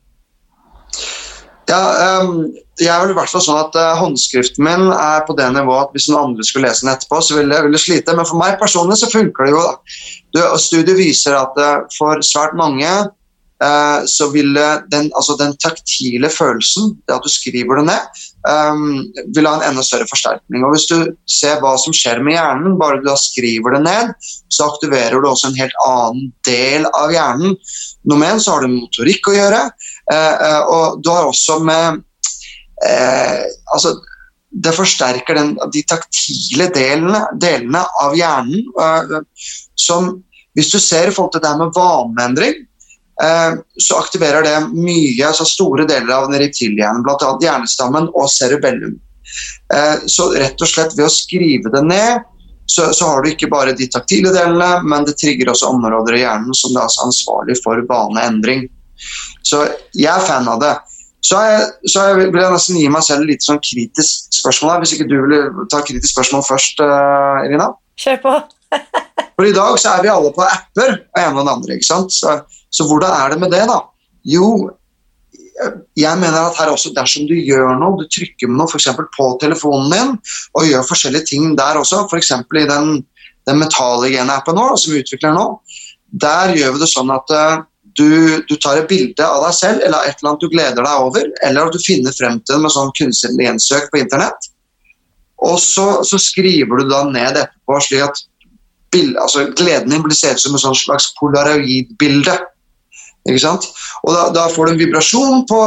[1.68, 2.46] Ja, um,
[2.80, 5.90] jeg er vel i hvert fall sånn at uh, Håndskriften min er på det nivået
[5.90, 8.16] at hvis noen andre skulle lese den etterpå, så ville jeg slite.
[8.16, 9.64] Men for meg personlig så funker det jo.
[10.38, 10.48] da.
[10.62, 16.94] Studiet viser at uh, for svært mange uh, så ville den, altså den, taktile følelsen,
[17.04, 19.04] det at du skriver det ned, um,
[19.36, 20.64] vil ha en enda større forsterkning.
[20.64, 20.98] Og Hvis du
[21.28, 24.16] ser hva som skjer med hjernen, bare du da skriver det ned,
[24.54, 27.58] så aktiverer du også en helt annen del av hjernen.
[28.08, 29.66] Nummer én så har det med motorikk å gjøre.
[30.14, 32.00] Eh, eh, og du har også med
[32.88, 33.42] eh,
[33.74, 33.98] altså,
[34.64, 38.64] det forsterker den, de taktile delene, delene av hjernen.
[39.76, 40.16] som
[40.56, 42.64] Hvis du ser i forhold til det her med vaneendring,
[43.82, 47.30] så aktiverer det mye, altså store deler av den reptilhjernen, bl.a.
[47.42, 48.96] hjernestammen og cerebellum.
[50.06, 52.26] Så rett og slett ved å skrive det ned,
[52.66, 56.24] så, så, har du ikke bare de taktile delene, men det trigger også områder i
[56.24, 58.68] hjernen som er altså ansvarlig for vaneendring.
[59.46, 59.64] Så
[59.96, 60.76] jeg er fan av det.
[61.28, 64.84] Så, jeg, så jeg vil jeg nesten gi meg selv litt sånn kritisk spørsmål her,
[64.84, 67.72] hvis ikke du vil ta kritisk spørsmål først, uh, Irina?
[68.00, 68.36] Kjør på.
[69.38, 71.78] For i dag så er vi alle på apper av en og den andre.
[71.78, 72.14] ikke sant?
[72.14, 72.38] Så,
[72.70, 73.82] så, hvordan er det med det, da?
[74.28, 74.48] Jo,
[75.98, 78.90] jeg mener at her også, dersom du gjør noe, du trykker med noe f.eks.
[79.18, 80.16] på telefonen din,
[80.54, 82.34] og gjør forskjellige ting der også, f.eks.
[82.38, 82.92] i den,
[83.50, 85.48] den Metallhygiene-appen som vi utvikler nå,
[86.14, 87.66] der gjør vi det sånn at uh,
[87.98, 88.10] du,
[88.46, 91.30] du, tar et bilde av deg selv eller et eller annet du gleder deg over,
[91.48, 94.52] eller at du finner frem til det med sånn kunstig gjensøk på internett.
[95.48, 98.22] Og så, så, skriver du da ned etterpå slik at
[98.94, 102.38] bild, altså, gleden din blir sett som et sånn slags polaroidbilde.
[103.28, 103.68] Ikke sant?
[104.06, 105.60] Og da, da, får du en vibrasjon på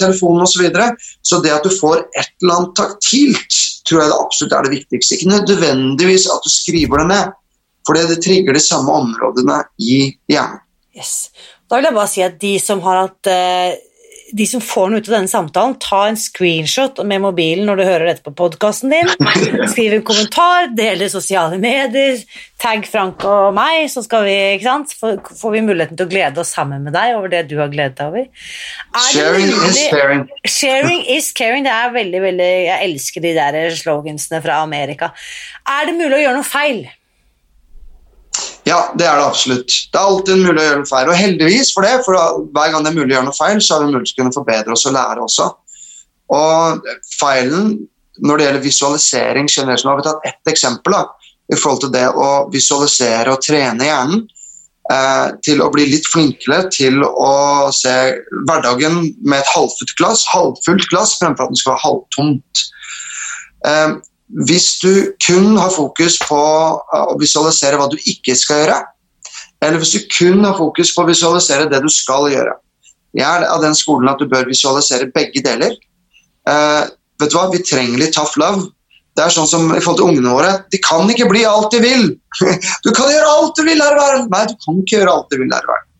[0.00, 0.56] telefonen osv.
[0.56, 0.88] Så, videre.
[1.22, 4.74] så det at du får et eller annet taktilt, tror jeg det absolutt er det
[4.74, 5.16] viktigste.
[5.16, 7.40] Ikke nødvendigvis at du skriver det ned,
[7.86, 9.98] for det trigger de samme områdene i
[10.32, 10.60] hjernen.
[10.94, 11.30] Yes.
[11.68, 13.74] Da vil jeg bare si at de som har hatt eh,
[14.34, 17.82] de som får noe ut av denne samtalen, ta en screenshot med mobilen når du
[17.84, 19.10] hører dette på podkasten din.
[19.72, 22.18] Skriv en kommentar, del i sosiale medier,
[22.62, 26.82] tagg Frank og meg, så skal vi, får vi muligheten til å glede oss sammen
[26.86, 28.50] med deg over det du har gledet deg over.
[29.12, 30.26] Sharing is caring.
[30.48, 31.68] Sharing is caring.
[31.68, 35.12] Det er veldig, veldig Jeg elsker de der slogansene fra Amerika.
[35.68, 36.84] Er det mulig å gjøre noe feil?
[38.64, 39.72] Ja, det er det absolutt.
[39.92, 41.08] Det er alltid mulig å gjøre noe feil.
[41.10, 43.76] Og heldigvis for det, for hver gang det er mulig å gjøre noe feil, så
[43.76, 45.48] er det mulig å kunne forbedre oss og lære også.
[46.32, 46.88] Og
[47.18, 47.74] feilen
[48.22, 51.02] når det gjelder visualisering generelt, så har vi tatt ett eksempel da,
[51.52, 54.22] i forhold til det å visualisere og trene hjernen
[54.92, 57.94] eh, til å bli litt flinkere til å se
[58.46, 62.64] hverdagen med et halvfullt glass, halvfullt glass fremfor at den skal være halvtomt.
[63.66, 63.96] Eh,
[64.28, 68.78] hvis du kun har fokus på eh, å visualisere hva du ikke skal gjøre,
[69.64, 72.56] eller hvis du kun har fokus på å visualisere det du skal gjøre
[73.16, 75.76] Jeg er av den skolen at du bør visualisere begge deler.
[76.48, 76.90] Uh,
[77.22, 78.66] vet Du hva, vi trenger litt tough love.
[79.14, 80.50] Det er sånn som i forhold til ungene våre.
[80.74, 82.08] De kan ikke bli alt de vil.
[82.84, 84.26] Du kan gjøre alt du vil her i verden.
[84.34, 85.90] Nei, du kan ikke gjøre alt du vil her i verden.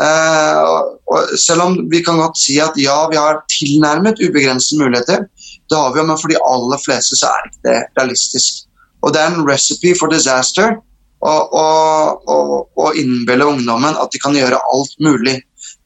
[0.00, 5.24] Uh, selv om vi kan godt si at ja, vi har tilnærmet ubegrensede muligheter,
[5.70, 8.64] det har vi jo, men for de aller fleste så er ikke det realistisk.
[9.04, 10.76] Og det er en recipe for disaster
[11.20, 15.38] å innbille ungdommen at de kan gjøre alt mulig.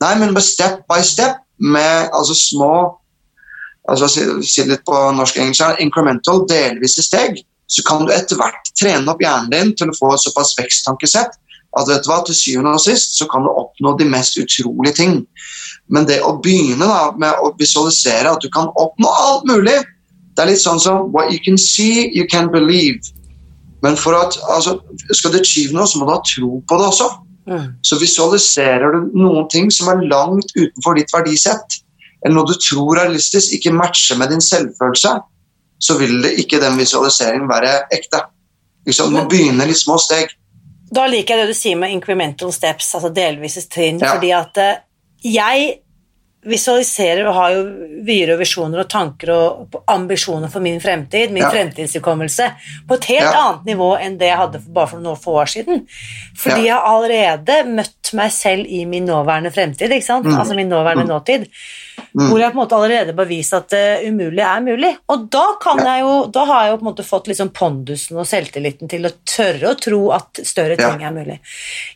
[0.02, 2.74] Nei, men step by step, med altså små
[3.84, 7.36] altså Si litt på norsk-engelsk incremental, delvise steg,
[7.68, 11.36] så kan du etter hvert trene opp hjernen din til å få såpass veksttankesett
[11.78, 14.94] at vet du hva, til syvende og sist så kan du oppnå de mest utrolige
[15.00, 15.16] ting.
[15.92, 19.82] Men det å begynne da, med å visualisere at du kan oppnå alt mulig
[20.34, 22.98] Det er litt sånn som What you can see, you can believe.
[23.86, 24.80] Men for at, altså,
[25.12, 27.06] skal du achieve noe, så må du ha tro på det også.
[27.46, 27.68] Mm.
[27.86, 31.78] Så visualiserer du noen ting som er langt utenfor ditt verdisett,
[32.24, 35.12] eller noe du tror er realistisk, ikke matcher med din selvfølelse,
[35.84, 38.22] så vil det ikke den visualiseringen være ekte.
[38.88, 40.32] Liksom, du må begynne i små steg.
[40.90, 44.12] Da liker jeg det du sier med incremental steps, altså delvise trinn, ja.
[44.14, 44.82] fordi at eh,
[45.24, 45.70] jeg
[46.44, 47.62] visualiserer og har jo
[48.04, 51.50] vyer og visjoner og tanker og ambisjoner for min fremtid, min ja.
[51.52, 52.50] fremtidshukommelse,
[52.88, 53.40] på et helt ja.
[53.40, 55.84] annet nivå enn det jeg hadde for bare for noen få år siden.
[56.36, 56.74] Fordi ja.
[56.74, 60.28] jeg har allerede møtt meg selv i min nåværende fremtid, ikke sant?
[60.28, 60.38] Mm.
[60.38, 61.12] altså min nåværende mm.
[61.14, 61.48] nåtid.
[62.14, 62.28] Mm.
[62.28, 64.90] Hvor jeg på en måte allerede bevist at det uh, umulige er mulig.
[65.10, 68.20] Og da, kan jeg jo, da har jeg jo på en måte fått liksom pondusen
[68.20, 71.38] og selvtilliten til å tørre å tro at større ting er mulig.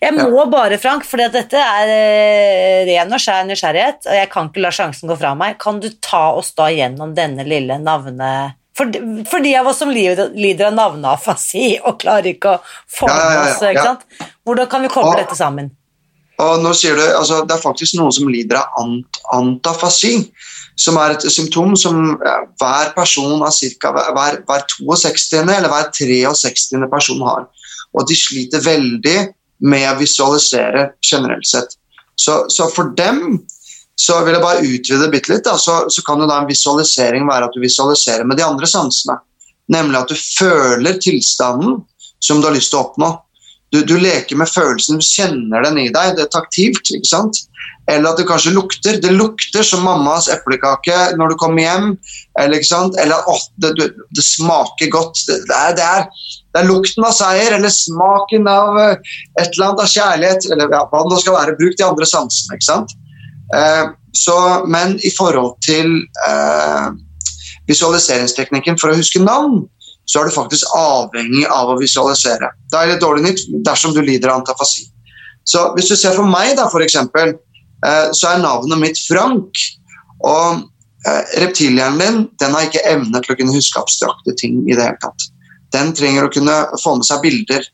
[0.02, 4.37] Jeg må bare, Frank, for dette er uh, ren og skjær nysgjerrighet, og jeg kan
[4.46, 8.30] ikke la sjansen gå fra meg, kan du ta oss da gjennom denne lille navne...
[8.78, 8.94] For,
[9.26, 13.82] for, de av oss som lider av navneafasi og klarer ikke å forme oss, ikke
[13.82, 14.04] sant?
[14.46, 15.72] hvordan kan vi koble dette sammen?
[16.38, 20.12] Og nå sier du, altså, Det er faktisk noen som lider av ant antafasi,
[20.78, 25.42] som er et symptom som ja, hver person av cirka, hver, hver 62.
[25.42, 26.86] eller hver 63.
[26.92, 27.48] person har.
[27.90, 29.18] Og de sliter veldig
[29.66, 31.74] med å visualisere generelt sett.
[32.18, 33.40] Så, så for dem
[33.98, 35.48] så vil jeg bare utvide bitte litt.
[35.58, 39.18] Så, så kan jo da en visualisering være at du visualiserer med de andre sansene.
[39.74, 41.80] Nemlig at du føler tilstanden
[42.22, 43.10] som du har lyst til å oppnå.
[43.74, 46.14] Du, du, leker med følelsen, du kjenner den i deg.
[46.16, 46.88] Det er taktilt.
[46.94, 47.42] ikke sant?
[47.90, 49.00] Eller at det kanskje lukter.
[49.02, 51.90] Det lukter som mammas eplekake når du kommer hjem.
[52.38, 52.96] Eller, ikke sant?
[53.02, 55.24] eller å, det, det, smaker godt.
[55.26, 56.06] Det, det, er, det, er,
[56.54, 60.48] det, er, lukten av seier, eller smaken av eh, et eller annet av kjærlighet.
[60.54, 61.58] Eller ja, hva det nå skal være.
[61.60, 62.56] Bruk de andre sansene.
[62.56, 62.96] ikke sant?
[63.54, 65.94] Eh, så, men i forhold til
[66.28, 66.86] eh,
[67.68, 69.62] visualiseringsteknikken for å huske navn,
[70.08, 72.48] så er du faktisk avhengig av å visualisere.
[72.72, 74.86] Det er litt dårlig nytt dersom du lider av antafasi.
[75.48, 77.36] Så hvis du ser for meg, da, for eksempel,
[77.84, 79.64] eh, så er navnet mitt Frank.
[80.26, 80.66] Og
[81.38, 84.98] reptilhjernen din den har ikke evne til å kunne huske abstrakte ting i det hele
[85.00, 85.28] tatt.
[85.72, 87.68] Den trenger å kunne få med seg bilder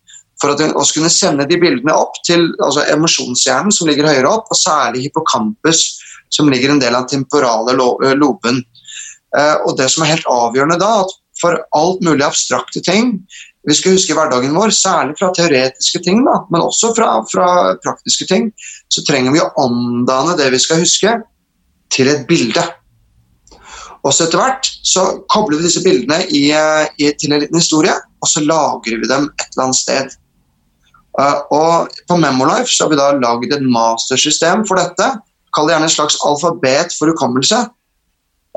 [0.45, 4.51] for at å kunne sende de bildene opp til altså emosjonshjernen, som ligger høyere opp,
[4.53, 5.87] og særlig hippocampus,
[6.35, 7.73] som ligger en del av den temporale
[8.19, 8.61] loben.
[9.65, 13.17] Og det som er helt avgjørende da, at for alt mulig abstrakte ting.
[13.65, 17.49] Vi skal huske hverdagen vår, særlig fra teoretiske ting, da, men også fra, fra,
[17.85, 18.51] praktiske ting.
[18.93, 21.19] Så trenger vi å omdanne det vi skal huske,
[21.95, 22.63] til et bilde.
[24.05, 27.95] Og så etter hvert så kobler vi disse bildene i, i, til en liten historie,
[28.21, 30.17] og så lagrer vi dem et eller annet sted.
[31.21, 35.07] Uh, og På Memolife så har vi da lagd et mastersystem for dette.
[35.55, 37.69] Kall det gjerne et slags alfabet for hukommelse.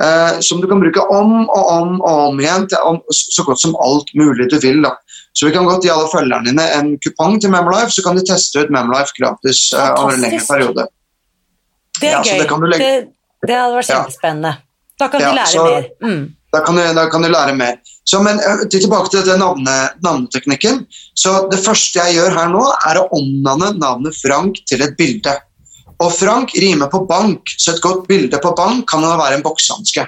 [0.02, 3.60] eh, som du kan bruke om og om og om igjen til om, så godt
[3.62, 4.82] som alt mulig du vil.
[4.84, 4.92] da.
[5.34, 8.22] Så vi kan godt gi alle følgerne dine en kupong til Memolife, så kan de
[8.26, 10.88] teste ut Memolife gratis eh, over en lengre periode.
[12.02, 12.40] Det er Ja, gøy.
[12.42, 13.08] det kan du legge- det,
[13.48, 14.54] det hadde vært Ja.
[15.00, 15.84] Da kan Ja, de lære så- mer.
[16.02, 16.36] Mm.
[16.54, 17.76] Da kan, du, da kan du lære mer.
[18.08, 20.86] Så, men eh, tilbake til navne, navneteknikken.
[21.18, 25.34] Så Det første jeg gjør her nå, er å omdanne navnet Frank til et bilde.
[26.04, 29.46] Og Frank rimer på bank, så et godt bilde på bank kan jo være en
[29.46, 30.08] boksehanske.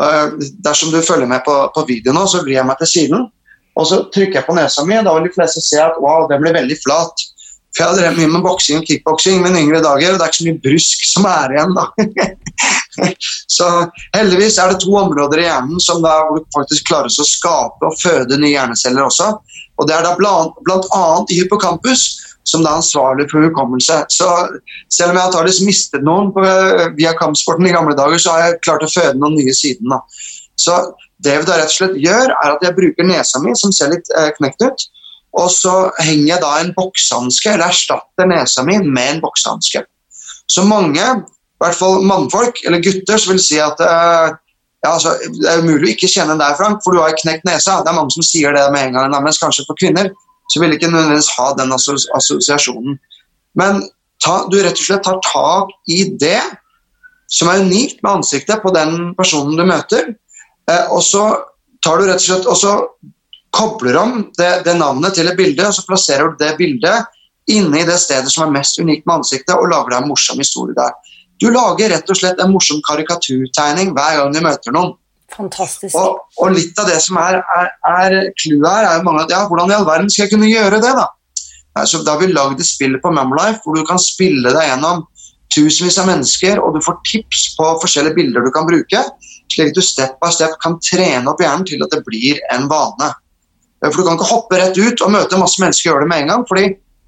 [0.00, 0.26] Eh,
[0.62, 3.26] Dersom du følger med på, på videoen nå, så vrir jeg meg til siden.
[3.74, 6.44] Og så trykker jeg på nesa mi, da vil de fleste se at wow, den
[6.44, 7.24] blir veldig flat.
[7.74, 10.30] For jeg har drevet mye med boksing og kickboksing mine yngre dager, og det er
[10.30, 11.86] ikke så mye brusk som er igjen da.
[13.50, 13.66] Så
[14.14, 16.12] heldigvis er det to områder i hjernen som da,
[16.54, 19.32] faktisk klarer å skape og føde nye hjerneceller også.
[19.82, 22.04] Og det er da blant, blant annet i hippocampus,
[22.46, 23.98] som da er ansvarlig for hukommelse.
[24.14, 24.28] Så
[24.92, 26.44] selv om jeg antakeligvis mistet noen på,
[26.98, 29.90] via kampsporten i gamle dager, så har jeg klart å føde noen nye siden.
[29.90, 29.98] Da.
[30.60, 30.78] Så
[31.24, 33.90] det vi da rett og slett gjør, er at jeg bruker nesa mi, som ser
[33.94, 34.86] litt eh, knekt ut,
[35.34, 39.82] og så henger jeg da en boksehanske, eller erstatter nesa mi med en boksehanske.
[40.46, 44.36] Så mange, i hvert fall mannfolk eller gutter, så vil si at eh,
[44.84, 47.80] ja, altså, det er umulig å ikke kjenne deg, Frank, for du har knekt nesa.
[47.82, 50.12] Det er mange som sier det med en gang, mens kanskje for kvinner
[50.52, 52.98] så vil ikke nødvendigvis ha den assosiasjonen.
[53.56, 53.80] Men
[54.22, 56.42] ta, du rett og slett tar tak i det
[57.32, 60.12] som er unikt med ansiktet på den personen du møter,
[60.70, 61.24] eh, og så
[61.84, 62.74] tar du rett og slett og så
[63.54, 67.10] kobler om det, det navnet til et bilde, og så plasserer du det bildet
[67.50, 70.40] inne i det stedet som er mest unikt med ansiktet, og lager deg en morsom
[70.40, 70.94] historie der.
[71.42, 74.94] Du lager rett og slett en morsom karikaturtegning hver gang du møter noen.
[75.34, 75.96] Fantastisk.
[75.98, 79.34] Og, og litt av det som er, er, er clouet her, er jo mange at
[79.34, 81.08] ja, hvordan i all verden skal jeg kunne gjøre det, da?
[81.74, 84.68] Nei, så da har vi lagd et spill på Memolife hvor du kan spille deg
[84.68, 85.02] gjennom
[85.54, 89.02] tusenvis av mennesker, og du får tips på forskjellige bilder du kan bruke,
[89.52, 92.68] slik at du step by step kan trene opp hjernen til at det blir en
[92.70, 93.10] vane.
[93.90, 96.24] For du kan ikke hoppe rett ut og møte masse mennesker og gjøre det med
[96.24, 96.46] en gang.
[96.48, 96.64] fordi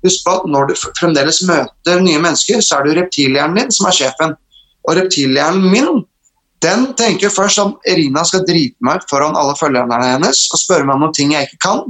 [0.06, 3.72] husk på at når du fremdeles møter nye mennesker, så er det jo reptilhjernen din
[3.74, 4.36] som er sjefen.
[4.86, 6.04] Og reptilhjernen min
[6.64, 10.86] den tenker først om Irina skal drite meg ut foran alle følgerne hennes og spørre
[10.88, 11.82] meg om ting jeg ikke kan.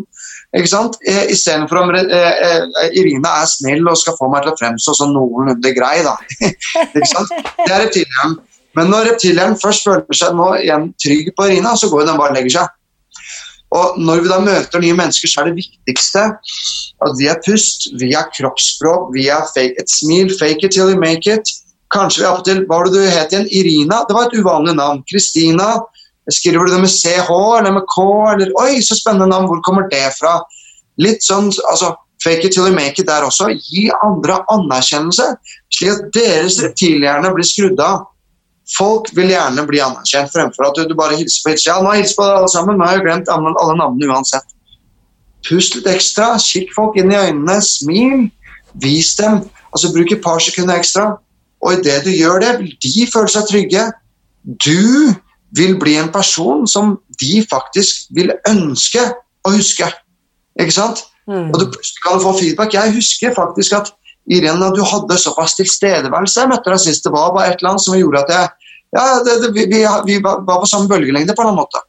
[0.57, 0.99] Ikke sant?
[1.07, 2.03] Eh, Istedenfor om eh,
[2.49, 6.01] eh, Irina er snill og skal få meg til å fremstå som noenlunde grei.
[6.07, 6.17] Da.
[6.97, 7.33] ikke sant?
[7.63, 8.39] Det er reptilhjernen.
[8.77, 12.35] Men når reptilhjernen først føler seg nå igjen trygg på Irina, så går den bare
[12.35, 12.75] og legger seg.
[13.75, 16.23] Og når vi da møter nye mennesker, så er det viktigste
[17.07, 21.51] at via pust, via kroppsspråk, via fake, et smil, fake it till you make it.
[21.95, 23.51] Kanskje vi appåtil Hva var det du het igjen?
[23.51, 24.03] Irina?
[24.07, 25.03] Det var et uvanlig navn.
[25.11, 25.77] Kristina?
[26.31, 28.07] Skriver du det med CH eller med K?
[28.33, 29.47] Eller Oi, så spennende navn.
[29.51, 30.41] Hvor kommer det fra?
[31.03, 31.95] Litt sånn altså
[32.25, 33.51] Fake it till you make it der også.
[33.69, 35.27] Gi andre anerkjennelse,
[35.71, 38.07] slik at deres reptilhjerne blir skrudd av.
[38.67, 41.71] Folk vil gjerne bli anerkjent fremfor at du, du bare hilser på hilser.
[41.71, 44.49] Ja, nå hilst på alle sammen, nå har jeg glemt alle, navnene uansett.
[45.47, 48.27] Pust litt ekstra, kikk folk inn i øynene, smil,
[48.83, 49.45] vis dem.
[49.71, 51.13] Altså Bruk et par sekunder ekstra.
[51.63, 53.85] Og idet du gjør det, vil de føle seg trygge.
[54.43, 55.15] Du
[55.57, 59.05] vil bli en person som de faktisk vil ønske
[59.47, 59.89] å huske.
[60.59, 61.05] Ikke sant?
[61.31, 61.53] Mm.
[61.53, 62.75] Og du kan få feedback.
[62.75, 63.95] Jeg husker faktisk at
[64.27, 66.41] Irene, du hadde såpass tilstedeværelse.
[66.43, 67.05] Jeg møtte deg sist.
[67.07, 69.83] Det var bare et eller annet som gjorde at jeg ja, det, det, vi, vi,
[70.07, 71.83] vi var på samme bølgelengde på en annen måte.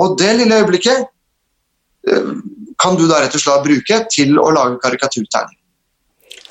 [0.00, 1.06] Og det lille øyeblikket
[2.08, 2.30] eh,
[2.80, 5.56] kan du da rett og slett bruke til å lage karikaturtegning.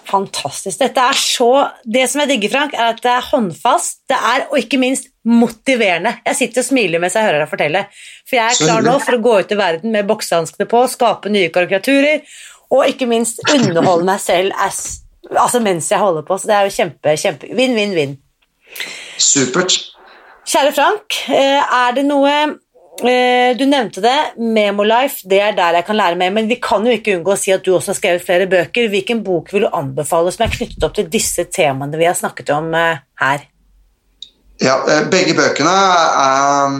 [0.09, 0.79] Fantastisk.
[0.79, 1.49] Dette er så
[1.85, 5.11] Det som jeg digger, Frank, er at det er håndfast, det er, og ikke minst
[5.29, 6.15] motiverende.
[6.25, 7.83] Jeg sitter og smiler mens jeg hører deg fortelle.
[8.25, 11.29] For jeg er klar nå for å gå ut i verden med boksehanskene på, skape
[11.33, 12.25] nye karikaturer,
[12.73, 14.81] og ikke minst underholde meg selv as,
[15.37, 16.37] altså mens jeg holder på.
[16.37, 18.17] Så det er jo kjempe, kjempe Vinn, vinn, vinn.
[19.19, 19.77] Supert.
[20.49, 25.85] Kjære Frank, eh, er det noe eh, Du nevnte det, Memolife, det er der jeg
[25.85, 27.99] kan lære mer, men vi kan jo ikke unngå å si at du også har
[27.99, 28.89] skrevet flere bøker.
[28.89, 32.49] Hvilken bok vil du anbefale som er knyttet opp til disse temaene vi har snakket
[32.55, 33.45] om eh, her?
[34.59, 36.73] Ja, begge bøkene er,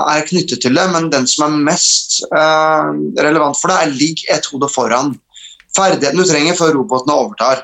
[0.00, 4.48] er knyttet til det, men den som er mest relevant for deg, er 'Ligg et
[4.50, 5.12] hode foran'.
[5.76, 7.62] Ferdigheten du trenger før robotene overtar.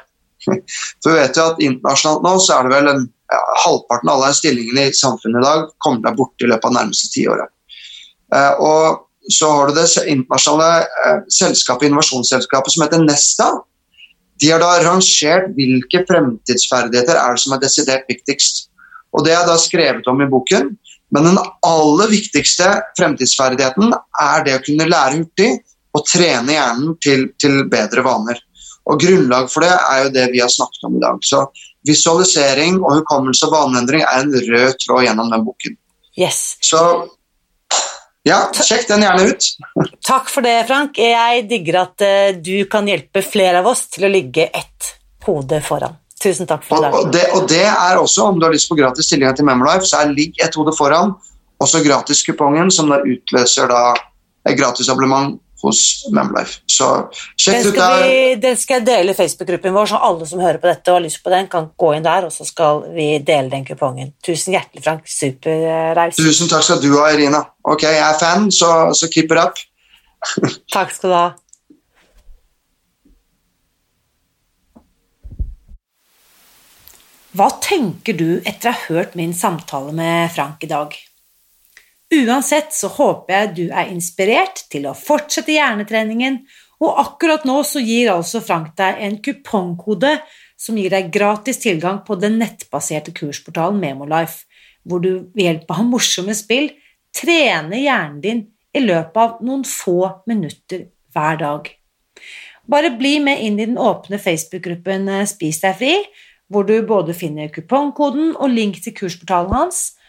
[1.03, 4.25] For vi vet jo at internasjonalt nå så er det vel en, ja, halvparten av
[4.25, 7.53] alle stillingene i samfunnet i dag kommer deg borte i løpet av nærmeste tiåret.
[8.35, 13.51] Eh, og så har du det internasjonale eh, selskapet, innovasjonsselskapet som heter Nesta.
[14.41, 18.69] De har da rangert hvilke fremtidsferdigheter er det som er desidert viktigst.
[19.13, 20.71] Og det er da skrevet om i boken.
[21.11, 23.91] Men den aller viktigste fremtidsferdigheten
[24.23, 25.51] er det å kunne lære hurtig
[25.97, 28.39] og trene hjernen til, til bedre vaner.
[28.89, 31.21] Og Grunnlag for det er jo det vi har snakket om i dag.
[31.27, 31.45] Så
[31.89, 35.79] Visualisering og hukommelse og vaneendring er en rød tråd gjennom den boken.
[36.19, 36.59] Yes.
[36.61, 36.81] Så
[38.29, 39.47] ja, sjekk den gjerne ut.
[40.11, 41.01] Takk for det, Frank.
[41.01, 44.93] Jeg digger at eh, du kan hjelpe flere av oss til å ligge ett
[45.25, 45.97] hode foran.
[46.21, 49.07] Tusen takk for Og, det, og det er også, om du har lyst på gratis
[49.09, 51.15] stillinger til Memolife, så er ligg et hode foran,
[51.61, 53.95] også gratiskupongen som da utløser da
[54.49, 55.81] et gratisabonnement hos
[56.15, 56.61] Memlife.
[56.71, 56.89] Så
[57.39, 58.05] sjekk ut der.
[58.05, 61.01] vi, den skal jeg dele i Facebook-gruppen vår, så alle som hører på dette og
[61.01, 64.15] har lyst på den, kan gå inn der, og så skal vi dele den kupongen.
[64.25, 65.05] Tusen hjertelig, Frank.
[65.11, 66.21] Superreis.
[66.21, 67.45] Tusen takk skal du ha, Irina.
[67.67, 69.61] Ok, jeg er fan, så, så keep it up.
[70.75, 71.29] Takk skal du ha.
[77.31, 80.97] Hva tenker du etter å ha hørt min samtale med Frank i dag?
[82.11, 86.41] Uansett så håper jeg du er inspirert til å fortsette hjernetreningen,
[86.83, 90.17] og akkurat nå så gir altså Frank deg en kupongkode
[90.61, 94.49] som gir deg gratis tilgang på den nettbaserte kursportalen Memolife,
[94.83, 96.73] hvor du ved hjelp av morsomme spill
[97.15, 98.43] trener hjernen din
[98.75, 101.71] i løpet av noen få minutter hver dag.
[102.71, 105.95] Bare bli med inn i den åpne Facebook-gruppen Spis deg fri,
[106.51, 110.00] hvor du både finner kupongkoden og link til kursportalen hans,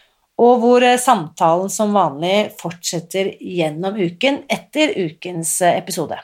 [0.42, 6.18] og hvor eh, samtalen som vanlig fortsetter gjennom uken etter ukens eh, episode.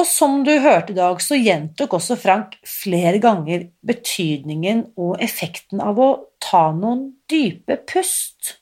[0.00, 5.82] Og som du hørte i dag, så gjentok også Frank flere ganger betydningen og effekten
[5.84, 8.56] av å ta noen dype pust.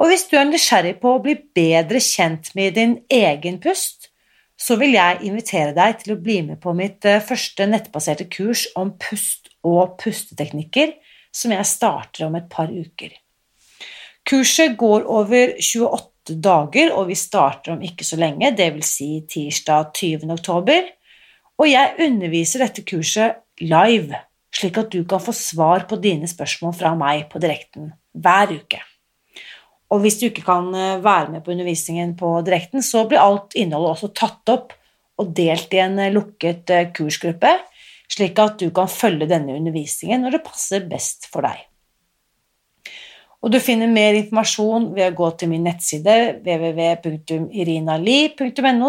[0.00, 4.10] Og hvis du er nysgjerrig på å bli bedre kjent med din egen pust,
[4.60, 8.66] så vil jeg invitere deg til å bli med på mitt eh, første nettbaserte kurs
[8.76, 10.92] om pust og pusteteknikker,
[11.32, 13.12] som jeg starter om et par uker.
[14.26, 18.90] Kurset går over 28 dager, og vi starter om ikke så lenge, dvs.
[18.98, 20.28] Si tirsdag 20.
[20.34, 20.90] oktober.
[21.60, 24.16] Og jeg underviser dette kurset live,
[24.54, 28.80] slik at du kan få svar på dine spørsmål fra meg på direkten hver uke.
[29.90, 33.56] Og hvis du ikke kan eh, være med på undervisningen på direkten, så blir alt
[33.58, 34.74] innholdet også tatt opp
[35.20, 37.56] og delt i en eh, lukket eh, kursgruppe,
[38.10, 41.58] slik at du kan følge denne undervisningen når det passer best for deg.
[43.40, 48.88] Og du finner mer informasjon ved å gå til min nettside www.irinali.no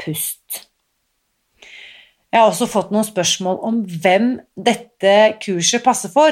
[0.00, 0.48] pust.
[2.30, 6.30] Jeg har også fått noen spørsmål om hvem dette kurset passer for,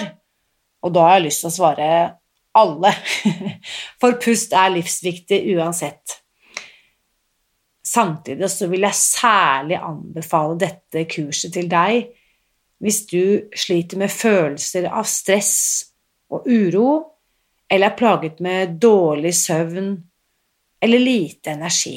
[0.84, 1.88] og da har jeg lyst til å svare
[2.58, 2.92] alle,
[4.00, 6.20] for pust er livsviktig uansett.
[7.88, 12.10] Samtidig så vil jeg særlig anbefale dette kurset til deg
[12.84, 13.22] hvis du
[13.58, 15.54] sliter med følelser av stress
[16.30, 16.90] og uro,
[17.66, 19.90] eller er plaget med dårlig søvn
[20.84, 21.96] eller lite energi.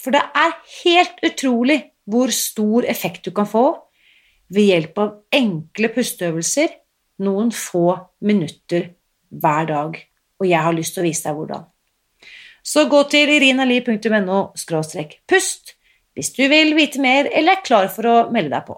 [0.00, 1.78] For det er helt utrolig
[2.10, 3.64] hvor stor effekt du kan få
[4.50, 6.74] ved hjelp av enkle pusteøvelser
[7.22, 7.92] noen få
[8.26, 8.90] minutter
[9.30, 9.98] hver dag,
[10.40, 11.69] og jeg har lyst til å vise deg hvordan.
[12.62, 14.40] Så gå til irinali.no
[15.30, 15.74] pust
[16.14, 18.76] hvis du vil vite mer eller er klar for å melde deg på.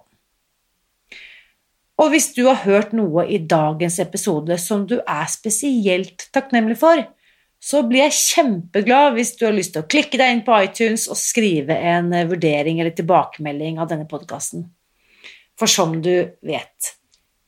[2.02, 7.02] Og hvis du har hørt noe i dagens episode som du er spesielt takknemlig for,
[7.62, 11.06] så blir jeg kjempeglad hvis du har lyst til å klikke deg inn på iTunes
[11.06, 14.66] og skrive en vurdering eller tilbakemelding av denne podkasten.
[15.58, 16.94] For som du vet,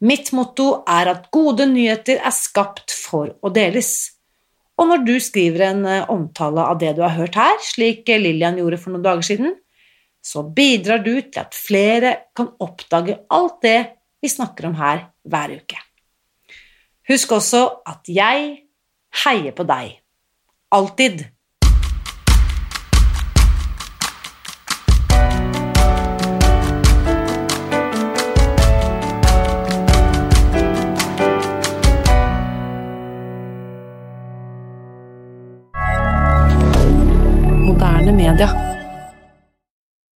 [0.05, 4.14] mitt motto er at gode nyheter er skapt for å deles.
[4.81, 8.59] Og når du skriver en eh, omtale av det du har hørt her, slik Lillian
[8.59, 9.55] gjorde for noen dager siden,
[10.25, 13.79] så bidrar du til at flere kan oppdage alt det
[14.25, 15.79] vi snakker om her hver uke.
[17.11, 18.47] Husk også at jeg
[19.25, 19.99] heier på deg.
[20.73, 21.27] Alltid.
[38.33, 38.74] Media.